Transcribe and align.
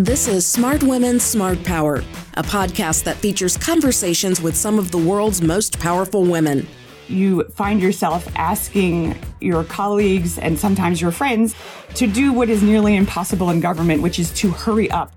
This 0.00 0.28
is 0.28 0.46
Smart 0.46 0.82
Women, 0.82 1.20
Smart 1.20 1.62
Power, 1.62 1.96
a 2.32 2.42
podcast 2.42 3.04
that 3.04 3.18
features 3.18 3.58
conversations 3.58 4.40
with 4.40 4.56
some 4.56 4.78
of 4.78 4.90
the 4.90 4.96
world's 4.96 5.42
most 5.42 5.78
powerful 5.78 6.24
women. 6.24 6.66
You 7.06 7.44
find 7.50 7.82
yourself 7.82 8.26
asking 8.34 9.20
your 9.42 9.62
colleagues 9.62 10.38
and 10.38 10.58
sometimes 10.58 11.02
your 11.02 11.10
friends 11.10 11.54
to 11.96 12.06
do 12.06 12.32
what 12.32 12.48
is 12.48 12.62
nearly 12.62 12.96
impossible 12.96 13.50
in 13.50 13.60
government, 13.60 14.00
which 14.00 14.18
is 14.18 14.30
to 14.36 14.50
hurry 14.50 14.90
up. 14.90 15.12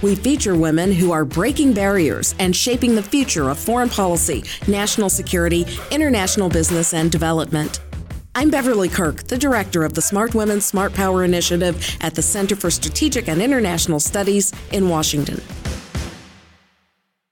We 0.00 0.14
feature 0.14 0.56
women 0.56 0.90
who 0.90 1.12
are 1.12 1.26
breaking 1.26 1.74
barriers 1.74 2.34
and 2.38 2.56
shaping 2.56 2.94
the 2.94 3.02
future 3.02 3.50
of 3.50 3.58
foreign 3.58 3.90
policy, 3.90 4.44
national 4.66 5.10
security, 5.10 5.66
international 5.90 6.48
business, 6.48 6.94
and 6.94 7.12
development. 7.12 7.80
I'm 8.38 8.50
Beverly 8.50 8.90
Kirk, 8.90 9.22
the 9.28 9.38
director 9.38 9.82
of 9.82 9.94
the 9.94 10.02
Smart 10.02 10.34
Women, 10.34 10.60
Smart 10.60 10.92
Power 10.92 11.24
Initiative 11.24 11.96
at 12.02 12.14
the 12.14 12.20
Center 12.20 12.54
for 12.54 12.70
Strategic 12.70 13.28
and 13.28 13.40
International 13.40 13.98
Studies 13.98 14.52
in 14.70 14.90
Washington. 14.90 15.40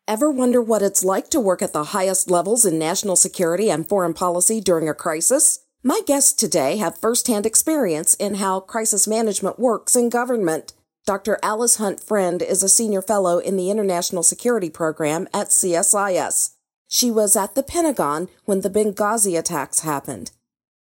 Ever 0.09 0.30
wonder 0.30 0.62
what 0.62 0.80
it's 0.80 1.05
like 1.05 1.29
to 1.29 1.41
work 1.41 1.60
at 1.60 1.74
the 1.74 1.84
highest 1.93 2.30
levels 2.30 2.65
in 2.65 2.79
national 2.79 3.16
security 3.16 3.70
and 3.70 3.87
foreign 3.87 4.15
policy 4.15 4.62
during 4.62 4.88
a 4.88 4.95
crisis? 4.95 5.66
My 5.82 6.01
guests 6.06 6.32
today 6.32 6.79
have 6.79 6.96
firsthand 6.96 7.45
experience 7.45 8.15
in 8.15 8.37
how 8.37 8.60
crisis 8.60 9.07
management 9.07 9.59
works 9.59 9.95
in 9.95 10.09
government. 10.09 10.73
Dr. 11.05 11.38
Alice 11.43 11.77
Hunt 11.77 12.01
Friend 12.01 12.41
is 12.41 12.62
a 12.62 12.68
senior 12.71 13.02
fellow 13.02 13.37
in 13.41 13.59
the 13.59 13.71
International 13.71 14.23
Security 14.23 14.71
Program 14.71 15.29
at 15.34 15.48
CSIS. 15.48 16.55
She 16.88 17.10
was 17.10 17.37
at 17.37 17.55
the 17.55 17.62
Pentagon 17.62 18.30
when 18.46 18.62
the 18.62 18.71
Benghazi 18.71 19.38
attacks 19.38 19.80
happened. 19.80 20.30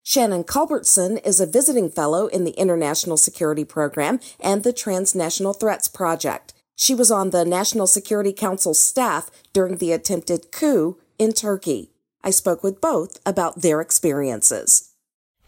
Shannon 0.06 0.44
Culbertson 0.44 1.18
is 1.24 1.40
a 1.40 1.46
visiting 1.46 1.90
fellow 1.90 2.28
in 2.28 2.44
the 2.44 2.52
International 2.52 3.16
Security 3.16 3.64
Program 3.64 4.20
and 4.38 4.62
the 4.62 4.74
Transnational 4.74 5.54
Threats 5.54 5.88
Project. 5.88 6.54
She 6.76 6.94
was 6.94 7.10
on 7.10 7.30
the 7.30 7.46
National 7.46 7.88
Security 7.88 8.34
Council 8.34 8.74
staff 8.74 9.32
during 9.54 9.78
the 9.78 9.94
attempted 9.94 10.52
coup 10.52 10.98
in 11.18 11.32
Turkey. 11.32 11.92
I 12.22 12.32
spoke 12.32 12.64
with 12.64 12.82
both 12.82 13.18
about 13.26 13.62
their 13.62 13.80
experiences. 13.80 14.92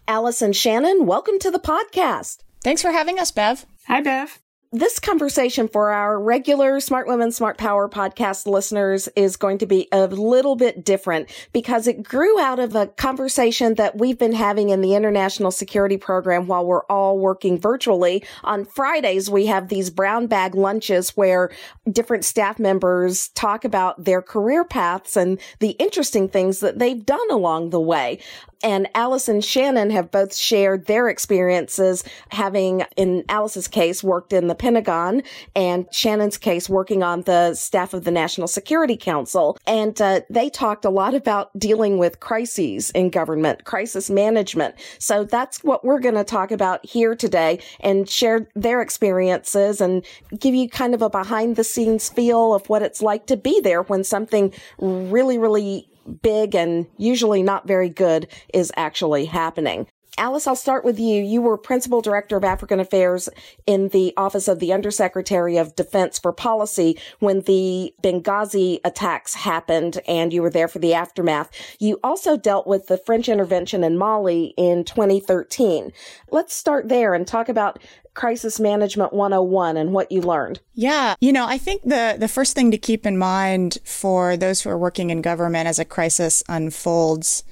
Alice 0.07 0.41
and 0.41 0.55
Shannon, 0.55 1.05
welcome 1.05 1.37
to 1.39 1.51
the 1.51 1.59
podcast. 1.59 2.37
Thanks 2.63 2.81
for 2.81 2.91
having 2.91 3.19
us, 3.19 3.31
Bev. 3.31 3.65
Hi, 3.87 3.99
Bev 3.99 4.39
this 4.77 4.99
conversation 4.99 5.67
for 5.67 5.91
our 5.91 6.19
regular 6.19 6.79
Smart 6.79 7.07
Women, 7.07 7.31
Smart 7.31 7.57
Power 7.57 7.87
podcast 7.87 8.45
listeners 8.45 9.07
is 9.15 9.37
going 9.37 9.57
to 9.59 9.65
be 9.65 9.87
a 9.91 10.07
little 10.07 10.55
bit 10.55 10.83
different 10.83 11.29
because 11.53 11.87
it 11.87 12.03
grew 12.03 12.39
out 12.39 12.59
of 12.59 12.75
a 12.75 12.87
conversation 12.87 13.75
that 13.75 13.97
we've 13.97 14.17
been 14.17 14.33
having 14.33 14.69
in 14.69 14.81
the 14.81 14.93
International 14.93 15.51
Security 15.51 15.97
Program 15.97 16.47
while 16.47 16.65
we're 16.65 16.85
all 16.85 17.17
working 17.17 17.57
virtually. 17.57 18.23
On 18.43 18.65
Fridays, 18.65 19.29
we 19.29 19.45
have 19.45 19.69
these 19.69 19.89
brown 19.89 20.27
bag 20.27 20.55
lunches 20.55 21.11
where 21.11 21.51
different 21.89 22.25
staff 22.25 22.59
members 22.59 23.29
talk 23.29 23.63
about 23.63 24.03
their 24.03 24.21
career 24.21 24.65
paths 24.65 25.15
and 25.15 25.39
the 25.59 25.71
interesting 25.71 26.27
things 26.27 26.59
that 26.59 26.79
they've 26.79 27.05
done 27.05 27.31
along 27.31 27.69
the 27.69 27.79
way 27.79 28.19
and 28.65 28.89
Alice 28.95 29.29
and 29.29 29.45
Shannon 29.45 29.91
have 29.91 30.09
both 30.09 30.35
shared 30.35 30.87
their 30.87 31.07
experiences 31.07 32.03
having, 32.29 32.83
in 32.97 33.23
Alice's 33.29 33.67
case, 33.67 34.03
worked 34.03 34.33
in 34.33 34.47
the 34.47 34.55
Pentagon 34.55 35.21
and 35.55 35.85
Shannon's 35.91 36.39
case 36.39 36.67
working 36.67 37.03
on 37.03 37.21
the 37.21 37.53
staff 37.53 37.93
of 37.93 38.05
the 38.05 38.11
National 38.11 38.47
Security 38.47 38.97
Council. 38.97 39.55
And 39.67 40.01
uh, 40.01 40.21
they 40.31 40.49
talked 40.49 40.83
a 40.83 40.89
lot 40.89 41.13
about 41.13 41.51
dealing 41.59 41.99
with 41.99 42.19
crises 42.19 42.89
in 42.89 43.11
government, 43.11 43.65
crisis 43.65 44.09
management. 44.09 44.73
So 44.97 45.23
that's 45.23 45.63
what 45.63 45.85
we're 45.85 45.99
going 45.99 46.15
to 46.15 46.23
talk 46.23 46.49
about 46.49 46.83
here 46.83 47.15
today 47.15 47.59
and 47.81 48.09
share 48.09 48.49
their 48.55 48.81
experiences 48.81 49.79
and 49.79 50.03
give 50.39 50.55
you 50.55 50.67
kind 50.69 50.95
of 50.95 51.03
a 51.03 51.09
behind 51.11 51.55
the 51.55 51.63
scenes 51.63 52.09
feel 52.09 52.55
of 52.55 52.67
what 52.67 52.81
it's 52.81 53.03
like 53.03 53.27
to 53.27 53.37
be 53.37 53.61
there 53.61 53.83
when 53.83 54.03
something 54.03 54.51
really, 54.79 55.37
really 55.37 55.87
big 56.21 56.55
and 56.55 56.87
usually 56.97 57.43
not 57.43 57.67
very 57.67 57.89
good 57.89 58.27
is 58.53 58.71
actually 58.75 59.25
happening. 59.25 59.87
Alice, 60.17 60.47
I'll 60.47 60.55
start 60.55 60.85
with 60.85 60.97
you. 60.97 61.21
You 61.21 61.41
were 61.41 61.57
Principal 61.57 62.01
Director 62.01 62.37
of 62.37 62.45
African 62.45 62.79
Affairs 62.79 63.27
in 63.67 63.89
the 63.89 64.13
Office 64.15 64.47
of 64.47 64.59
the 64.59 64.71
Undersecretary 64.71 65.57
of 65.57 65.75
Defense 65.75 66.19
for 66.19 66.31
Policy 66.31 66.97
when 67.19 67.41
the 67.41 67.93
Benghazi 68.01 68.79
attacks 68.85 69.33
happened 69.33 69.99
and 70.07 70.31
you 70.31 70.41
were 70.41 70.49
there 70.49 70.69
for 70.69 70.79
the 70.79 70.93
aftermath. 70.93 71.51
You 71.79 71.99
also 72.01 72.37
dealt 72.37 72.65
with 72.65 72.87
the 72.87 72.97
French 72.97 73.27
intervention 73.27 73.83
in 73.83 73.97
Mali 73.97 74.53
in 74.55 74.85
2013. 74.85 75.91
Let's 76.31 76.55
start 76.55 76.87
there 76.87 77.13
and 77.13 77.27
talk 77.27 77.49
about 77.49 77.79
crisis 78.15 78.59
management 78.59 79.13
101 79.13 79.77
and 79.77 79.93
what 79.93 80.11
you 80.11 80.21
learned? 80.21 80.59
Yeah, 80.73 81.15
you 81.19 81.31
know, 81.31 81.45
I 81.45 81.57
think 81.57 81.83
the 81.83 82.15
the 82.17 82.27
first 82.27 82.55
thing 82.55 82.71
to 82.71 82.77
keep 82.77 83.05
in 83.05 83.17
mind 83.17 83.77
for 83.85 84.35
those 84.35 84.61
who 84.61 84.69
are 84.69 84.77
working 84.77 85.11
in 85.11 85.21
government 85.21 85.67
as 85.67 85.77
a 85.77 85.85
crisis 85.85 86.41
unfolds 86.49 87.43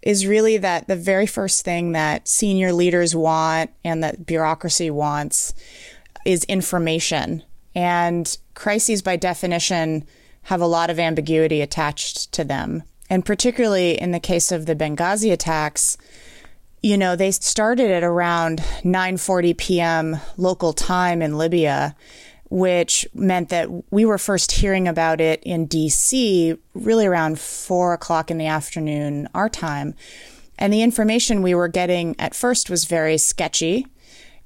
is 0.00 0.26
really 0.26 0.58
that 0.58 0.86
the 0.86 0.96
very 0.96 1.26
first 1.26 1.64
thing 1.64 1.92
that 1.92 2.28
senior 2.28 2.72
leaders 2.72 3.16
want 3.16 3.70
and 3.84 4.02
that 4.02 4.26
bureaucracy 4.26 4.90
wants 4.90 5.54
is 6.24 6.44
information. 6.44 7.42
And 7.74 8.36
crises 8.54 9.02
by 9.02 9.16
definition 9.16 10.06
have 10.42 10.60
a 10.60 10.66
lot 10.66 10.90
of 10.90 10.98
ambiguity 10.98 11.62
attached 11.62 12.32
to 12.32 12.44
them. 12.44 12.82
And 13.08 13.24
particularly 13.24 13.98
in 14.00 14.12
the 14.12 14.20
case 14.20 14.52
of 14.52 14.66
the 14.66 14.76
Benghazi 14.76 15.32
attacks, 15.32 15.96
you 16.84 16.98
know, 16.98 17.16
they 17.16 17.30
started 17.30 17.90
at 17.90 18.04
around 18.04 18.58
9:40 18.82 19.56
p.m. 19.56 20.20
local 20.36 20.74
time 20.74 21.22
in 21.22 21.38
Libya, 21.38 21.96
which 22.50 23.06
meant 23.14 23.48
that 23.48 23.70
we 23.90 24.04
were 24.04 24.18
first 24.18 24.52
hearing 24.52 24.86
about 24.86 25.18
it 25.18 25.42
in 25.44 25.64
D.C. 25.64 26.54
really 26.74 27.06
around 27.06 27.40
four 27.40 27.94
o'clock 27.94 28.30
in 28.30 28.36
the 28.36 28.48
afternoon, 28.48 29.30
our 29.34 29.48
time. 29.48 29.94
And 30.58 30.74
the 30.74 30.82
information 30.82 31.40
we 31.40 31.54
were 31.54 31.68
getting 31.68 32.16
at 32.18 32.34
first 32.34 32.68
was 32.68 32.84
very 32.84 33.16
sketchy. 33.16 33.86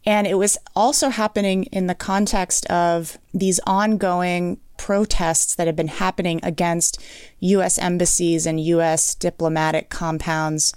And 0.07 0.25
it 0.25 0.35
was 0.37 0.57
also 0.77 1.09
happening 1.09 1.65
in 1.65 1.89
the 1.89 1.95
context 1.97 2.67
of 2.67 3.19
these 3.35 3.59
ongoing 3.67 4.61
protests 4.77 5.57
that 5.57 5.67
have 5.67 5.75
been 5.75 5.89
happening 5.89 6.39
against 6.45 7.03
U.S. 7.41 7.79
embassies 7.81 8.47
and 8.47 8.61
U.S. 8.61 9.17
diplomatic 9.17 9.91
compounds 9.91 10.73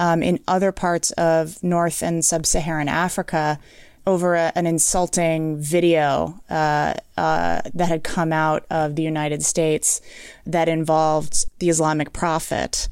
um, 0.00 0.22
in 0.22 0.40
other 0.48 0.72
parts 0.72 1.10
of 1.12 1.62
North 1.62 2.02
and 2.02 2.24
Sub 2.24 2.46
Saharan 2.46 2.88
Africa 2.88 3.60
over 4.06 4.34
a, 4.34 4.50
an 4.56 4.66
insulting 4.66 5.58
video 5.58 6.40
uh, 6.48 6.94
uh, 7.18 7.60
that 7.74 7.88
had 7.88 8.02
come 8.02 8.32
out 8.32 8.64
of 8.70 8.96
the 8.96 9.02
United 9.02 9.42
States 9.44 10.00
that 10.46 10.68
involved 10.68 11.44
the 11.58 11.68
Islamic 11.68 12.14
Prophet. 12.14 12.88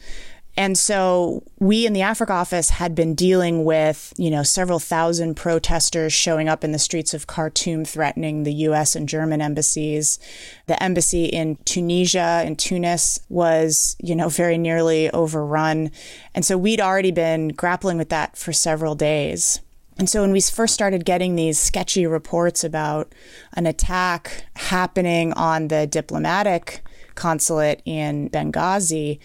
And 0.59 0.77
so 0.77 1.45
we 1.61 1.87
in 1.87 1.93
the 1.93 2.03
Africa 2.03 2.33
office 2.33 2.69
had 2.69 2.97
been 2.97 3.15
dealing 3.15 3.65
with, 3.65 4.13
you 4.17 4.29
know, 4.29 4.43
several 4.43 4.81
thousand 4.81 5.37
protesters 5.37 6.13
showing 6.13 6.49
up 6.49 6.65
in 6.65 6.73
the 6.73 6.81
streets 6.81 7.15
of 7.15 7.29
Khartoum 7.29 7.85
threatening 7.85 8.43
the 8.43 8.53
US 8.53 8.97
and 8.97 9.09
German 9.09 9.41
embassies. 9.41 10.19
The 10.67 10.83
embassy 10.83 11.27
in 11.27 11.59
Tunisia 11.65 12.43
in 12.45 12.57
Tunis 12.57 13.21
was, 13.29 13.95
you 14.03 14.17
know, 14.17 14.29
very 14.29 14.59
nearly 14.59 15.09
overrun. 15.13 15.93
And 16.35 16.45
so 16.45 16.59
we'd 16.59 16.81
already 16.81 17.13
been 17.13 17.51
grappling 17.51 17.97
with 17.97 18.09
that 18.09 18.37
for 18.37 18.53
several 18.53 18.97
days. 18.97 19.61
And 19.97 20.11
so 20.11 20.23
when 20.23 20.33
we 20.33 20.41
first 20.41 20.75
started 20.75 21.05
getting 21.05 21.37
these 21.37 21.61
sketchy 21.61 22.05
reports 22.05 22.65
about 22.65 23.13
an 23.53 23.67
attack 23.67 24.45
happening 24.57 25.33
on 25.35 25.69
the 25.69 25.87
diplomatic 25.87 26.83
consulate 27.15 27.81
in 27.85 28.29
Benghazi, 28.31 29.21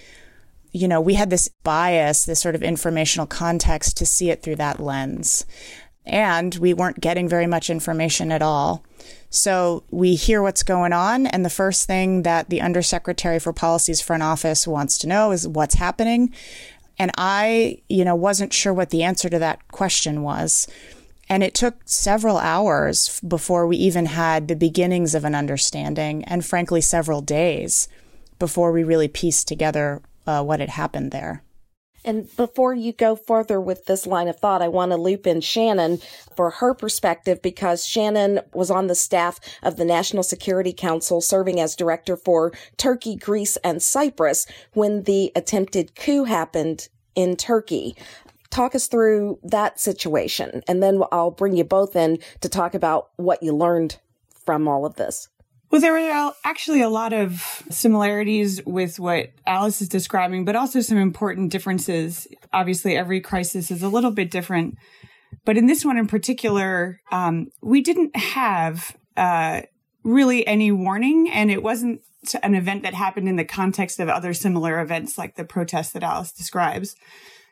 you 0.73 0.87
know, 0.87 0.99
we 0.99 1.13
had 1.13 1.29
this 1.29 1.47
bias, 1.63 2.25
this 2.25 2.41
sort 2.41 2.55
of 2.55 2.63
informational 2.63 3.27
context 3.27 3.95
to 3.97 4.05
see 4.05 4.31
it 4.31 4.41
through 4.41 4.55
that 4.57 4.79
lens. 4.79 5.45
And 6.05 6.53
we 6.55 6.73
weren't 6.73 6.99
getting 6.99 7.29
very 7.29 7.47
much 7.47 7.69
information 7.69 8.31
at 8.31 8.41
all. 8.41 8.83
So 9.29 9.83
we 9.89 10.15
hear 10.15 10.41
what's 10.41 10.63
going 10.63 10.91
on. 10.91 11.27
And 11.27 11.45
the 11.45 11.49
first 11.49 11.85
thing 11.85 12.23
that 12.23 12.49
the 12.49 12.59
Undersecretary 12.59 13.39
for 13.39 13.53
Policy's 13.53 14.01
front 14.01 14.23
office 14.23 14.67
wants 14.67 14.97
to 14.99 15.07
know 15.07 15.31
is 15.31 15.47
what's 15.47 15.75
happening. 15.75 16.33
And 16.97 17.11
I, 17.17 17.81
you 17.87 18.03
know, 18.03 18.15
wasn't 18.15 18.51
sure 18.51 18.73
what 18.73 18.89
the 18.89 19.03
answer 19.03 19.29
to 19.29 19.39
that 19.39 19.67
question 19.69 20.23
was. 20.23 20.67
And 21.29 21.41
it 21.41 21.53
took 21.53 21.77
several 21.85 22.37
hours 22.37 23.19
before 23.21 23.65
we 23.65 23.77
even 23.77 24.07
had 24.07 24.47
the 24.47 24.55
beginnings 24.55 25.15
of 25.15 25.23
an 25.23 25.35
understanding, 25.35 26.23
and 26.25 26.45
frankly, 26.45 26.81
several 26.81 27.21
days 27.21 27.87
before 28.39 28.71
we 28.71 28.83
really 28.83 29.07
pieced 29.07 29.47
together 29.47 30.01
uh, 30.25 30.43
what 30.43 30.59
had 30.59 30.69
happened 30.69 31.11
there. 31.11 31.43
And 32.05 32.33
before 32.35 32.73
you 32.73 32.91
go 32.91 33.15
further 33.15 33.61
with 33.61 33.85
this 33.85 34.05
line 34.05 34.27
of 34.27 34.37
thought, 34.37 34.61
I 34.61 34.67
want 34.67 34.91
to 34.91 34.97
loop 34.97 35.25
in 35.25 35.41
Shannon 35.41 35.99
for 36.35 36.49
her 36.49 36.73
perspective 36.73 37.41
because 37.41 37.85
Shannon 37.85 38.41
was 38.53 38.69
on 38.69 38.87
the 38.87 38.95
staff 38.95 39.39
of 39.61 39.77
the 39.77 39.85
National 39.85 40.23
Security 40.23 40.73
Council 40.73 41.21
serving 41.21 41.59
as 41.59 41.75
director 41.75 42.17
for 42.17 42.51
Turkey, 42.77 43.15
Greece, 43.15 43.57
and 43.57 43.81
Cyprus 43.81 44.45
when 44.73 45.03
the 45.03 45.31
attempted 45.35 45.95
coup 45.95 46.25
happened 46.25 46.89
in 47.15 47.37
Turkey. 47.37 47.95
Talk 48.49 48.75
us 48.75 48.87
through 48.87 49.39
that 49.43 49.79
situation 49.79 50.61
and 50.67 50.83
then 50.83 51.01
I'll 51.11 51.31
bring 51.31 51.55
you 51.55 51.63
both 51.63 51.95
in 51.95 52.19
to 52.41 52.49
talk 52.49 52.75
about 52.75 53.09
what 53.15 53.41
you 53.41 53.53
learned 53.55 53.97
from 54.45 54.67
all 54.67 54.85
of 54.85 54.95
this? 54.95 55.29
Well, 55.73 55.81
there 55.81 55.93
were 55.93 56.33
actually 56.43 56.81
a 56.81 56.87
lot 56.87 57.13
of 57.13 57.63
similarities 57.71 58.63
with 58.63 58.99
what 58.99 59.31
Alice 59.47 59.81
is 59.81 59.89
describing, 59.89 60.45
but 60.45 60.55
also 60.55 60.81
some 60.81 60.99
important 60.99 61.51
differences. 61.51 62.27
Obviously, 62.53 62.95
every 62.95 63.19
crisis 63.21 63.71
is 63.71 63.81
a 63.81 63.89
little 63.89 64.11
bit 64.11 64.29
different. 64.29 64.77
But 65.45 65.57
in 65.57 65.65
this 65.65 65.83
one 65.83 65.97
in 65.97 66.05
particular, 66.05 66.99
um, 67.11 67.47
we 67.63 67.81
didn't 67.81 68.15
have 68.15 68.95
uh, 69.17 69.63
really 70.03 70.45
any 70.45 70.71
warning, 70.71 71.27
and 71.33 71.49
it 71.49 71.63
wasn't 71.63 72.01
an 72.43 72.53
event 72.53 72.83
that 72.83 72.93
happened 72.93 73.27
in 73.27 73.37
the 73.37 73.43
context 73.43 73.99
of 73.99 74.09
other 74.09 74.35
similar 74.35 74.79
events 74.79 75.17
like 75.17 75.37
the 75.37 75.43
protests 75.43 75.93
that 75.93 76.03
Alice 76.03 76.31
describes. 76.31 76.95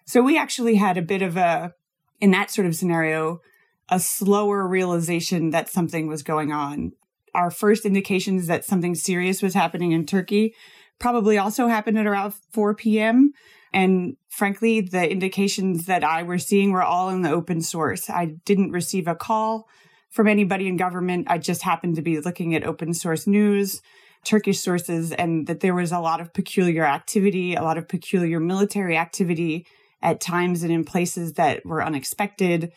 So 0.06 0.22
we 0.22 0.38
actually 0.38 0.76
had 0.76 0.96
a 0.96 1.02
bit 1.02 1.24
of 1.24 1.38
a, 1.38 1.74
in 2.20 2.30
that 2.30 2.52
sort 2.52 2.68
of 2.68 2.76
scenario, 2.76 3.42
a 3.90 4.00
slower 4.00 4.68
realization 4.68 5.50
that 5.50 5.70
something 5.70 6.06
was 6.06 6.22
going 6.22 6.52
on. 6.52 6.92
Our 7.34 7.52
first 7.52 7.86
indications 7.86 8.48
that 8.48 8.66
something 8.66 8.96
serious 8.96 9.42
was 9.42 9.54
happening 9.54 9.92
in 9.92 10.06
Turkey 10.06 10.56
probably 11.00 11.38
also 11.38 11.68
happened 11.68 11.98
at 11.98 12.06
around 12.06 12.34
4 12.52 12.76
p.m. 12.76 13.34
And 13.74 14.18
frankly, 14.30 14.82
the 14.82 15.10
indications 15.10 15.86
that 15.86 16.04
I 16.04 16.24
were 16.24 16.38
seeing 16.38 16.72
were 16.72 16.84
all 16.84 17.10
in 17.10 17.22
the 17.22 17.32
open 17.32 17.62
source. 17.62 18.10
I 18.10 18.36
didn't 18.46 18.72
receive 18.72 19.08
a 19.08 19.16
call 19.16 19.68
from 20.10 20.28
anybody 20.28 20.68
in 20.68 20.78
government. 20.78 21.28
I 21.30 21.38
just 21.38 21.64
happened 21.64 21.96
to 21.96 22.02
be 22.02 22.20
looking 22.20 22.54
at 22.54 22.66
open 22.66 22.94
source 22.94 23.26
news, 23.26 23.82
Turkish 24.26 24.60
sources, 24.60 25.12
and 25.14 25.48
that 25.48 25.62
there 25.62 25.74
was 25.74 25.92
a 25.92 26.00
lot 26.00 26.22
of 26.22 26.34
peculiar 26.34 26.84
activity, 26.84 27.56
a 27.56 27.64
lot 27.64 27.78
of 27.78 27.88
peculiar 27.88 28.40
military 28.40 28.98
activity 28.98 29.66
at 30.02 30.20
times 30.20 30.64
and 30.64 30.72
in 30.72 30.84
places 30.84 31.34
that 31.34 31.66
were 31.66 31.84
unexpected. 31.84 32.74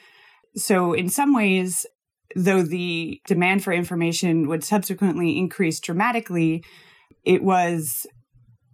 So, 0.56 0.92
in 0.92 1.08
some 1.08 1.34
ways, 1.34 1.84
though 2.36 2.62
the 2.62 3.20
demand 3.26 3.62
for 3.62 3.72
information 3.72 4.48
would 4.48 4.64
subsequently 4.64 5.38
increase 5.38 5.80
dramatically, 5.80 6.64
it 7.24 7.42
was 7.42 8.06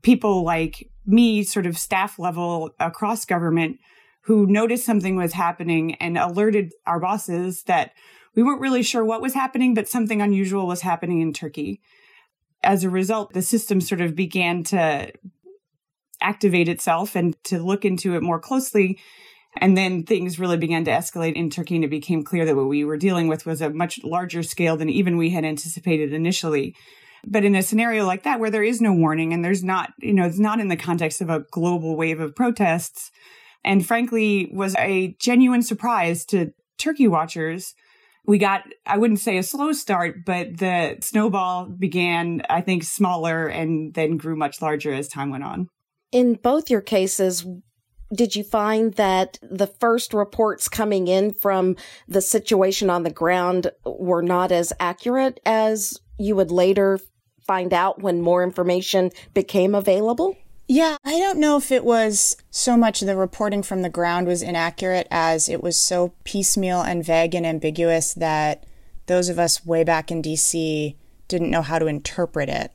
people 0.03 0.45
like 0.45 0.89
me, 1.07 1.43
sort 1.43 1.67
of 1.67 1.79
staff 1.79 2.19
level 2.19 2.71
across 2.79 3.25
government, 3.25 3.79
who 4.23 4.47
noticed 4.47 4.85
something 4.85 5.17
was 5.17 5.33
happening 5.33 5.95
and 5.95 6.17
alerted 6.17 6.73
our 6.87 7.01
bosses 7.01 7.65
that 7.65 7.93
we 8.35 8.43
weren't 8.43 8.61
really 8.61 8.83
sure 8.83 9.05
what 9.05 9.23
was 9.23 9.35
happening, 9.35 9.75
but 9.75 9.89
something 9.89 10.23
unusual 10.23 10.67
was 10.67 10.83
happening 10.83 11.21
in 11.21 11.33
Turkey. 11.33 11.81
As 12.63 12.85
a 12.85 12.91
result, 12.91 13.33
the 13.33 13.43
system 13.43 13.81
sort 13.81 14.01
of 14.01 14.15
began 14.15 14.63
to 14.65 15.11
activate 16.21 16.69
itself 16.69 17.17
and 17.17 17.35
to 17.45 17.59
look 17.59 17.85
into 17.85 18.15
it 18.15 18.23
more 18.23 18.39
closely. 18.39 18.99
And 19.57 19.77
then 19.77 20.05
things 20.05 20.39
really 20.39 20.57
began 20.57 20.85
to 20.85 20.91
escalate 20.91 21.35
in 21.35 21.51
Turkey, 21.51 21.75
and 21.75 21.85
it 21.85 21.91
became 21.91 22.23
clear 22.23 22.45
that 22.45 22.57
what 22.57 22.69
we 22.69 22.85
were 22.85 22.97
dealing 22.97 23.29
with 23.29 23.47
was 23.47 23.61
a 23.61 23.71
much 23.71 24.03
larger 24.05 24.43
scale 24.43 24.77
than 24.77 24.89
even 24.89 25.17
we 25.17 25.31
had 25.31 25.45
anticipated 25.45 26.13
initially. 26.13 26.75
But 27.27 27.45
in 27.45 27.55
a 27.55 27.63
scenario 27.63 28.07
like 28.07 28.23
that, 28.23 28.41
where 28.41 28.51
there 28.51 28.63
is 28.63 28.81
no 28.81 28.93
warning 28.93 29.33
and 29.33 29.45
there's 29.45 29.65
not, 29.65 29.93
you 29.99 30.15
know, 30.15 30.25
it's 30.25 30.39
not 30.39 30.61
in 30.61 30.69
the 30.69 30.77
context 30.77 31.21
of 31.21 31.29
a 31.29 31.45
global 31.51 31.97
wave 31.97 32.21
of 32.21 32.35
protests, 32.35 33.11
and 33.65 33.85
frankly 33.85 34.51
was 34.55 34.75
a 34.79 35.17
genuine 35.21 35.63
surprise 35.63 36.25
to 36.27 36.53
turkey 36.79 37.09
watchers. 37.09 37.75
We 38.25 38.39
got, 38.39 38.63
I 38.87 38.99
wouldn't 38.99 39.21
say 39.21 39.37
a 39.37 39.43
slow 39.43 39.73
start, 39.73 40.25
but 40.25 40.59
the 40.59 40.99
snowball 41.01 41.67
began, 41.67 42.43
I 42.49 42.61
think, 42.61 42.85
smaller 42.85 43.47
and 43.47 43.93
then 43.95 44.17
grew 44.17 44.37
much 44.37 44.63
larger 44.63 44.93
as 44.93 45.09
time 45.09 45.31
went 45.31 45.45
on. 45.45 45.69
In 46.13 46.35
both 46.35 46.71
your 46.71 46.81
cases, 46.81 47.45
did 48.13 48.35
you 48.35 48.43
find 48.43 48.95
that 48.95 49.39
the 49.43 49.67
first 49.67 50.13
reports 50.13 50.69
coming 50.69 51.09
in 51.09 51.33
from 51.33 51.77
the 52.09 52.21
situation 52.21 52.91
on 52.91 53.03
the 53.03 53.11
ground 53.11 53.71
were 53.85 54.23
not 54.23 54.51
as 54.51 54.73
accurate 54.81 55.41
as 55.47 56.01
you 56.19 56.35
would 56.37 56.51
later 56.51 56.99
find 57.47 57.73
out 57.73 58.03
when 58.03 58.21
more 58.21 58.43
information 58.43 59.11
became 59.35 59.75
available? 59.75 60.37
Yeah, 60.67 60.97
I 61.05 61.19
don't 61.19 61.41
know 61.41 61.57
if 61.57 61.73
it 61.73 61.85
was 61.85 62.37
so 62.51 62.77
much 62.77 63.01
the 63.01 63.17
reporting 63.17 63.63
from 63.63 63.83
the 63.83 63.89
ground 63.89 64.29
was 64.29 64.41
inaccurate 64.41 65.09
as 65.11 65.49
it 65.49 65.63
was 65.63 65.77
so 65.77 66.13
piecemeal 66.23 66.81
and 66.81 67.05
vague 67.05 67.35
and 67.35 67.45
ambiguous 67.45 68.15
that 68.15 68.67
those 69.07 69.29
of 69.29 69.39
us 69.39 69.67
way 69.67 69.83
back 69.83 70.13
in 70.13 70.23
DC 70.23 70.95
didn't 71.27 71.51
know 71.51 71.63
how 71.63 71.81
to 71.81 71.87
interpret 71.87 72.49
it. 72.49 72.71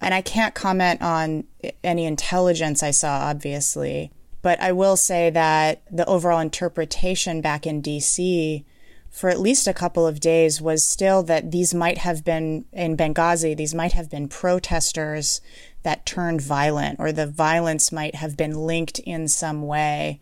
And 0.00 0.14
I 0.14 0.20
can't 0.20 0.54
comment 0.54 1.02
on 1.02 1.44
any 1.82 2.04
intelligence 2.04 2.82
I 2.82 2.92
saw, 2.92 3.22
obviously, 3.22 4.12
but 4.46 4.60
I 4.60 4.70
will 4.70 4.96
say 4.96 5.28
that 5.30 5.82
the 5.90 6.06
overall 6.06 6.38
interpretation 6.38 7.40
back 7.40 7.66
in 7.66 7.82
DC 7.82 8.62
for 9.10 9.28
at 9.28 9.40
least 9.40 9.66
a 9.66 9.74
couple 9.74 10.06
of 10.06 10.20
days 10.20 10.62
was 10.62 10.86
still 10.86 11.24
that 11.24 11.50
these 11.50 11.74
might 11.74 11.98
have 11.98 12.24
been 12.24 12.64
in 12.72 12.96
Benghazi, 12.96 13.56
these 13.56 13.74
might 13.74 13.94
have 13.94 14.08
been 14.08 14.28
protesters 14.28 15.40
that 15.82 16.06
turned 16.06 16.40
violent, 16.40 17.00
or 17.00 17.10
the 17.10 17.26
violence 17.26 17.90
might 17.90 18.14
have 18.14 18.36
been 18.36 18.54
linked 18.54 19.00
in 19.00 19.26
some 19.26 19.66
way 19.66 20.20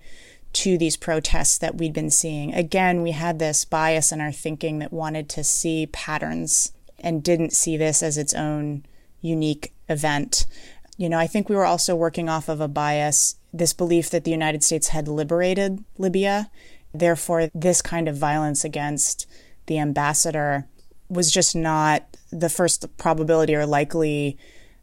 to 0.55 0.79
these 0.79 0.97
protests 0.97 1.59
that 1.59 1.77
we'd 1.77 1.93
been 1.93 2.09
seeing. 2.09 2.55
Again, 2.55 3.03
we 3.03 3.11
had 3.11 3.38
this 3.38 3.67
bias 3.67 4.11
in 4.11 4.23
our 4.23 4.32
thinking 4.32 4.79
that 4.79 4.91
wanted 4.91 5.29
to 5.29 5.44
see 5.44 5.87
patterns 5.88 6.73
and 6.99 7.23
didn't 7.23 7.53
see 7.53 7.77
this 7.77 8.03
as 8.03 8.17
its 8.17 8.32
own 8.32 8.87
unique 9.20 9.75
event. 9.88 10.47
You 10.96 11.08
know, 11.08 11.19
I 11.19 11.26
think 11.26 11.49
we 11.49 11.56
were 11.56 11.64
also 11.64 11.96
working 11.96 12.29
off 12.29 12.49
of 12.49 12.61
a 12.61 12.69
bias, 12.69 13.37
this 13.52 13.73
belief 13.73 14.11
that 14.11 14.25
the 14.25 14.31
United 14.31 14.62
States 14.62 14.88
had 14.88 15.08
liberated 15.08 15.85
Libya 15.99 16.50
Therefore, 16.94 17.50
this 17.52 17.82
kind 17.82 18.08
of 18.08 18.17
violence 18.17 18.64
against 18.64 19.26
the 19.67 19.81
ambassador 19.81 20.67
was 21.08 21.31
just 21.31 21.56
not 21.56 22.17
the 22.31 22.49
first 22.49 22.96
probability 22.96 23.55
or 23.55 23.67
likely 23.67 24.38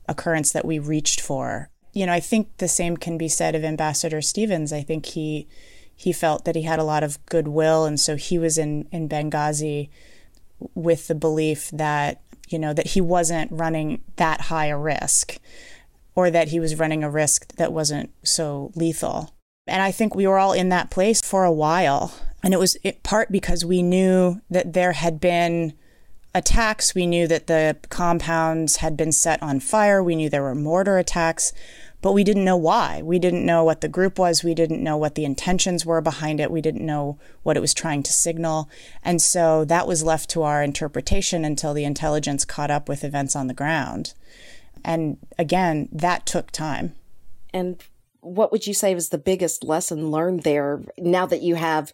occurrence 0.09 0.51
that 0.51 0.65
we 0.65 0.77
reached 0.77 1.21
for. 1.21 1.69
You 1.93 2.05
know, 2.05 2.13
I 2.13 2.19
think 2.19 2.57
the 2.57 2.67
same 2.67 2.97
can 2.97 3.17
be 3.17 3.29
said 3.29 3.55
of 3.55 3.63
Ambassador 3.63 4.21
Stevens. 4.21 4.73
I 4.73 4.81
think 4.81 5.07
he 5.07 5.47
he 5.95 6.11
felt 6.11 6.45
that 6.45 6.55
he 6.55 6.63
had 6.63 6.79
a 6.79 6.83
lot 6.83 7.03
of 7.03 7.23
goodwill, 7.27 7.85
and 7.85 7.99
so 7.99 8.17
he 8.17 8.37
was 8.37 8.57
in 8.57 8.87
in 8.91 9.07
Benghazi 9.07 9.89
with 10.75 11.07
the 11.07 11.15
belief 11.15 11.69
that 11.71 12.21
you 12.49 12.59
know 12.59 12.73
that 12.73 12.87
he 12.87 13.01
wasn't 13.01 13.51
running 13.51 14.01
that 14.17 14.41
high 14.41 14.67
a 14.67 14.77
risk, 14.77 15.37
or 16.15 16.29
that 16.29 16.49
he 16.49 16.59
was 16.59 16.79
running 16.79 17.03
a 17.03 17.09
risk 17.09 17.55
that 17.55 17.73
wasn't 17.73 18.11
so 18.23 18.71
lethal. 18.75 19.33
And 19.67 19.81
I 19.81 19.91
think 19.91 20.15
we 20.15 20.27
were 20.27 20.39
all 20.39 20.53
in 20.53 20.69
that 20.69 20.89
place 20.89 21.21
for 21.21 21.43
a 21.43 21.51
while. 21.51 22.13
And 22.43 22.53
it 22.53 22.59
was 22.59 22.75
in 22.75 22.95
part 23.03 23.31
because 23.31 23.63
we 23.63 23.81
knew 23.81 24.41
that 24.49 24.73
there 24.73 24.93
had 24.93 25.19
been 25.19 25.73
attacks. 26.33 26.95
We 26.95 27.05
knew 27.05 27.27
that 27.27 27.47
the 27.47 27.77
compounds 27.89 28.77
had 28.77 28.97
been 28.97 29.11
set 29.11 29.41
on 29.43 29.59
fire. 29.59 30.03
We 30.03 30.15
knew 30.15 30.29
there 30.29 30.41
were 30.41 30.55
mortar 30.55 30.97
attacks, 30.97 31.53
but 32.01 32.13
we 32.13 32.23
didn't 32.23 32.45
know 32.45 32.57
why. 32.57 33.01
We 33.03 33.19
didn't 33.19 33.45
know 33.45 33.63
what 33.63 33.81
the 33.81 33.87
group 33.87 34.17
was. 34.17 34.43
We 34.43 34.55
didn't 34.55 34.83
know 34.83 34.97
what 34.97 35.15
the 35.15 35.25
intentions 35.25 35.85
were 35.85 36.01
behind 36.01 36.39
it. 36.39 36.49
We 36.49 36.61
didn't 36.61 36.85
know 36.85 37.19
what 37.43 37.57
it 37.57 37.61
was 37.61 37.73
trying 37.73 38.03
to 38.03 38.13
signal. 38.13 38.69
And 39.03 39.21
so 39.21 39.65
that 39.65 39.87
was 39.87 40.03
left 40.03 40.29
to 40.31 40.43
our 40.43 40.63
interpretation 40.63 41.45
until 41.45 41.73
the 41.73 41.85
intelligence 41.85 42.45
caught 42.45 42.71
up 42.71 42.89
with 42.89 43.03
events 43.03 43.35
on 43.35 43.47
the 43.47 43.53
ground. 43.53 44.13
And 44.83 45.17
again, 45.37 45.89
that 45.91 46.25
took 46.25 46.51
time. 46.51 46.93
And 47.53 47.81
what 48.21 48.51
would 48.51 48.67
you 48.67 48.73
say 48.73 48.93
was 48.95 49.09
the 49.09 49.17
biggest 49.17 49.63
lesson 49.63 50.11
learned 50.11 50.43
there 50.43 50.81
now 50.97 51.25
that 51.25 51.41
you 51.41 51.55
have 51.55 51.93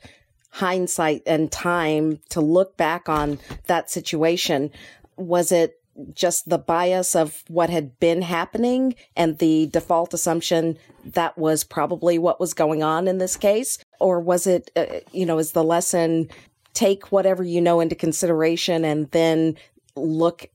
hindsight 0.51 1.23
and 1.25 1.51
time 1.51 2.19
to 2.29 2.41
look 2.41 2.77
back 2.77 3.09
on 3.09 3.39
that 3.67 3.89
situation? 3.89 4.71
Was 5.15 5.51
it 5.51 5.81
just 6.13 6.47
the 6.47 6.59
bias 6.59 7.15
of 7.15 7.43
what 7.47 7.69
had 7.69 7.99
been 7.99 8.21
happening 8.21 8.93
and 9.15 9.39
the 9.39 9.67
default 9.67 10.13
assumption 10.13 10.77
that 11.03 11.37
was 11.37 11.63
probably 11.63 12.19
what 12.19 12.39
was 12.39 12.53
going 12.53 12.83
on 12.83 13.07
in 13.07 13.17
this 13.17 13.35
case? 13.35 13.79
Or 13.99 14.19
was 14.19 14.45
it, 14.45 14.69
uh, 14.75 14.85
you 15.11 15.25
know, 15.25 15.39
is 15.39 15.53
the 15.53 15.63
lesson 15.63 16.29
take 16.77 17.11
whatever 17.11 17.43
you 17.43 17.59
know 17.59 17.79
into 17.79 17.95
consideration 17.95 18.85
and 18.85 19.09
then 19.09 19.57
look 19.95 20.45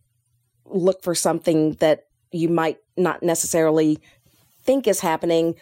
look 0.67 1.03
for 1.03 1.17
something 1.17 1.73
that 1.75 2.07
you 2.33 2.49
might 2.49 2.79
not 2.97 3.23
necessarily 3.23 3.99
think 4.63 4.87
is 4.87 5.01
happening 5.01 5.55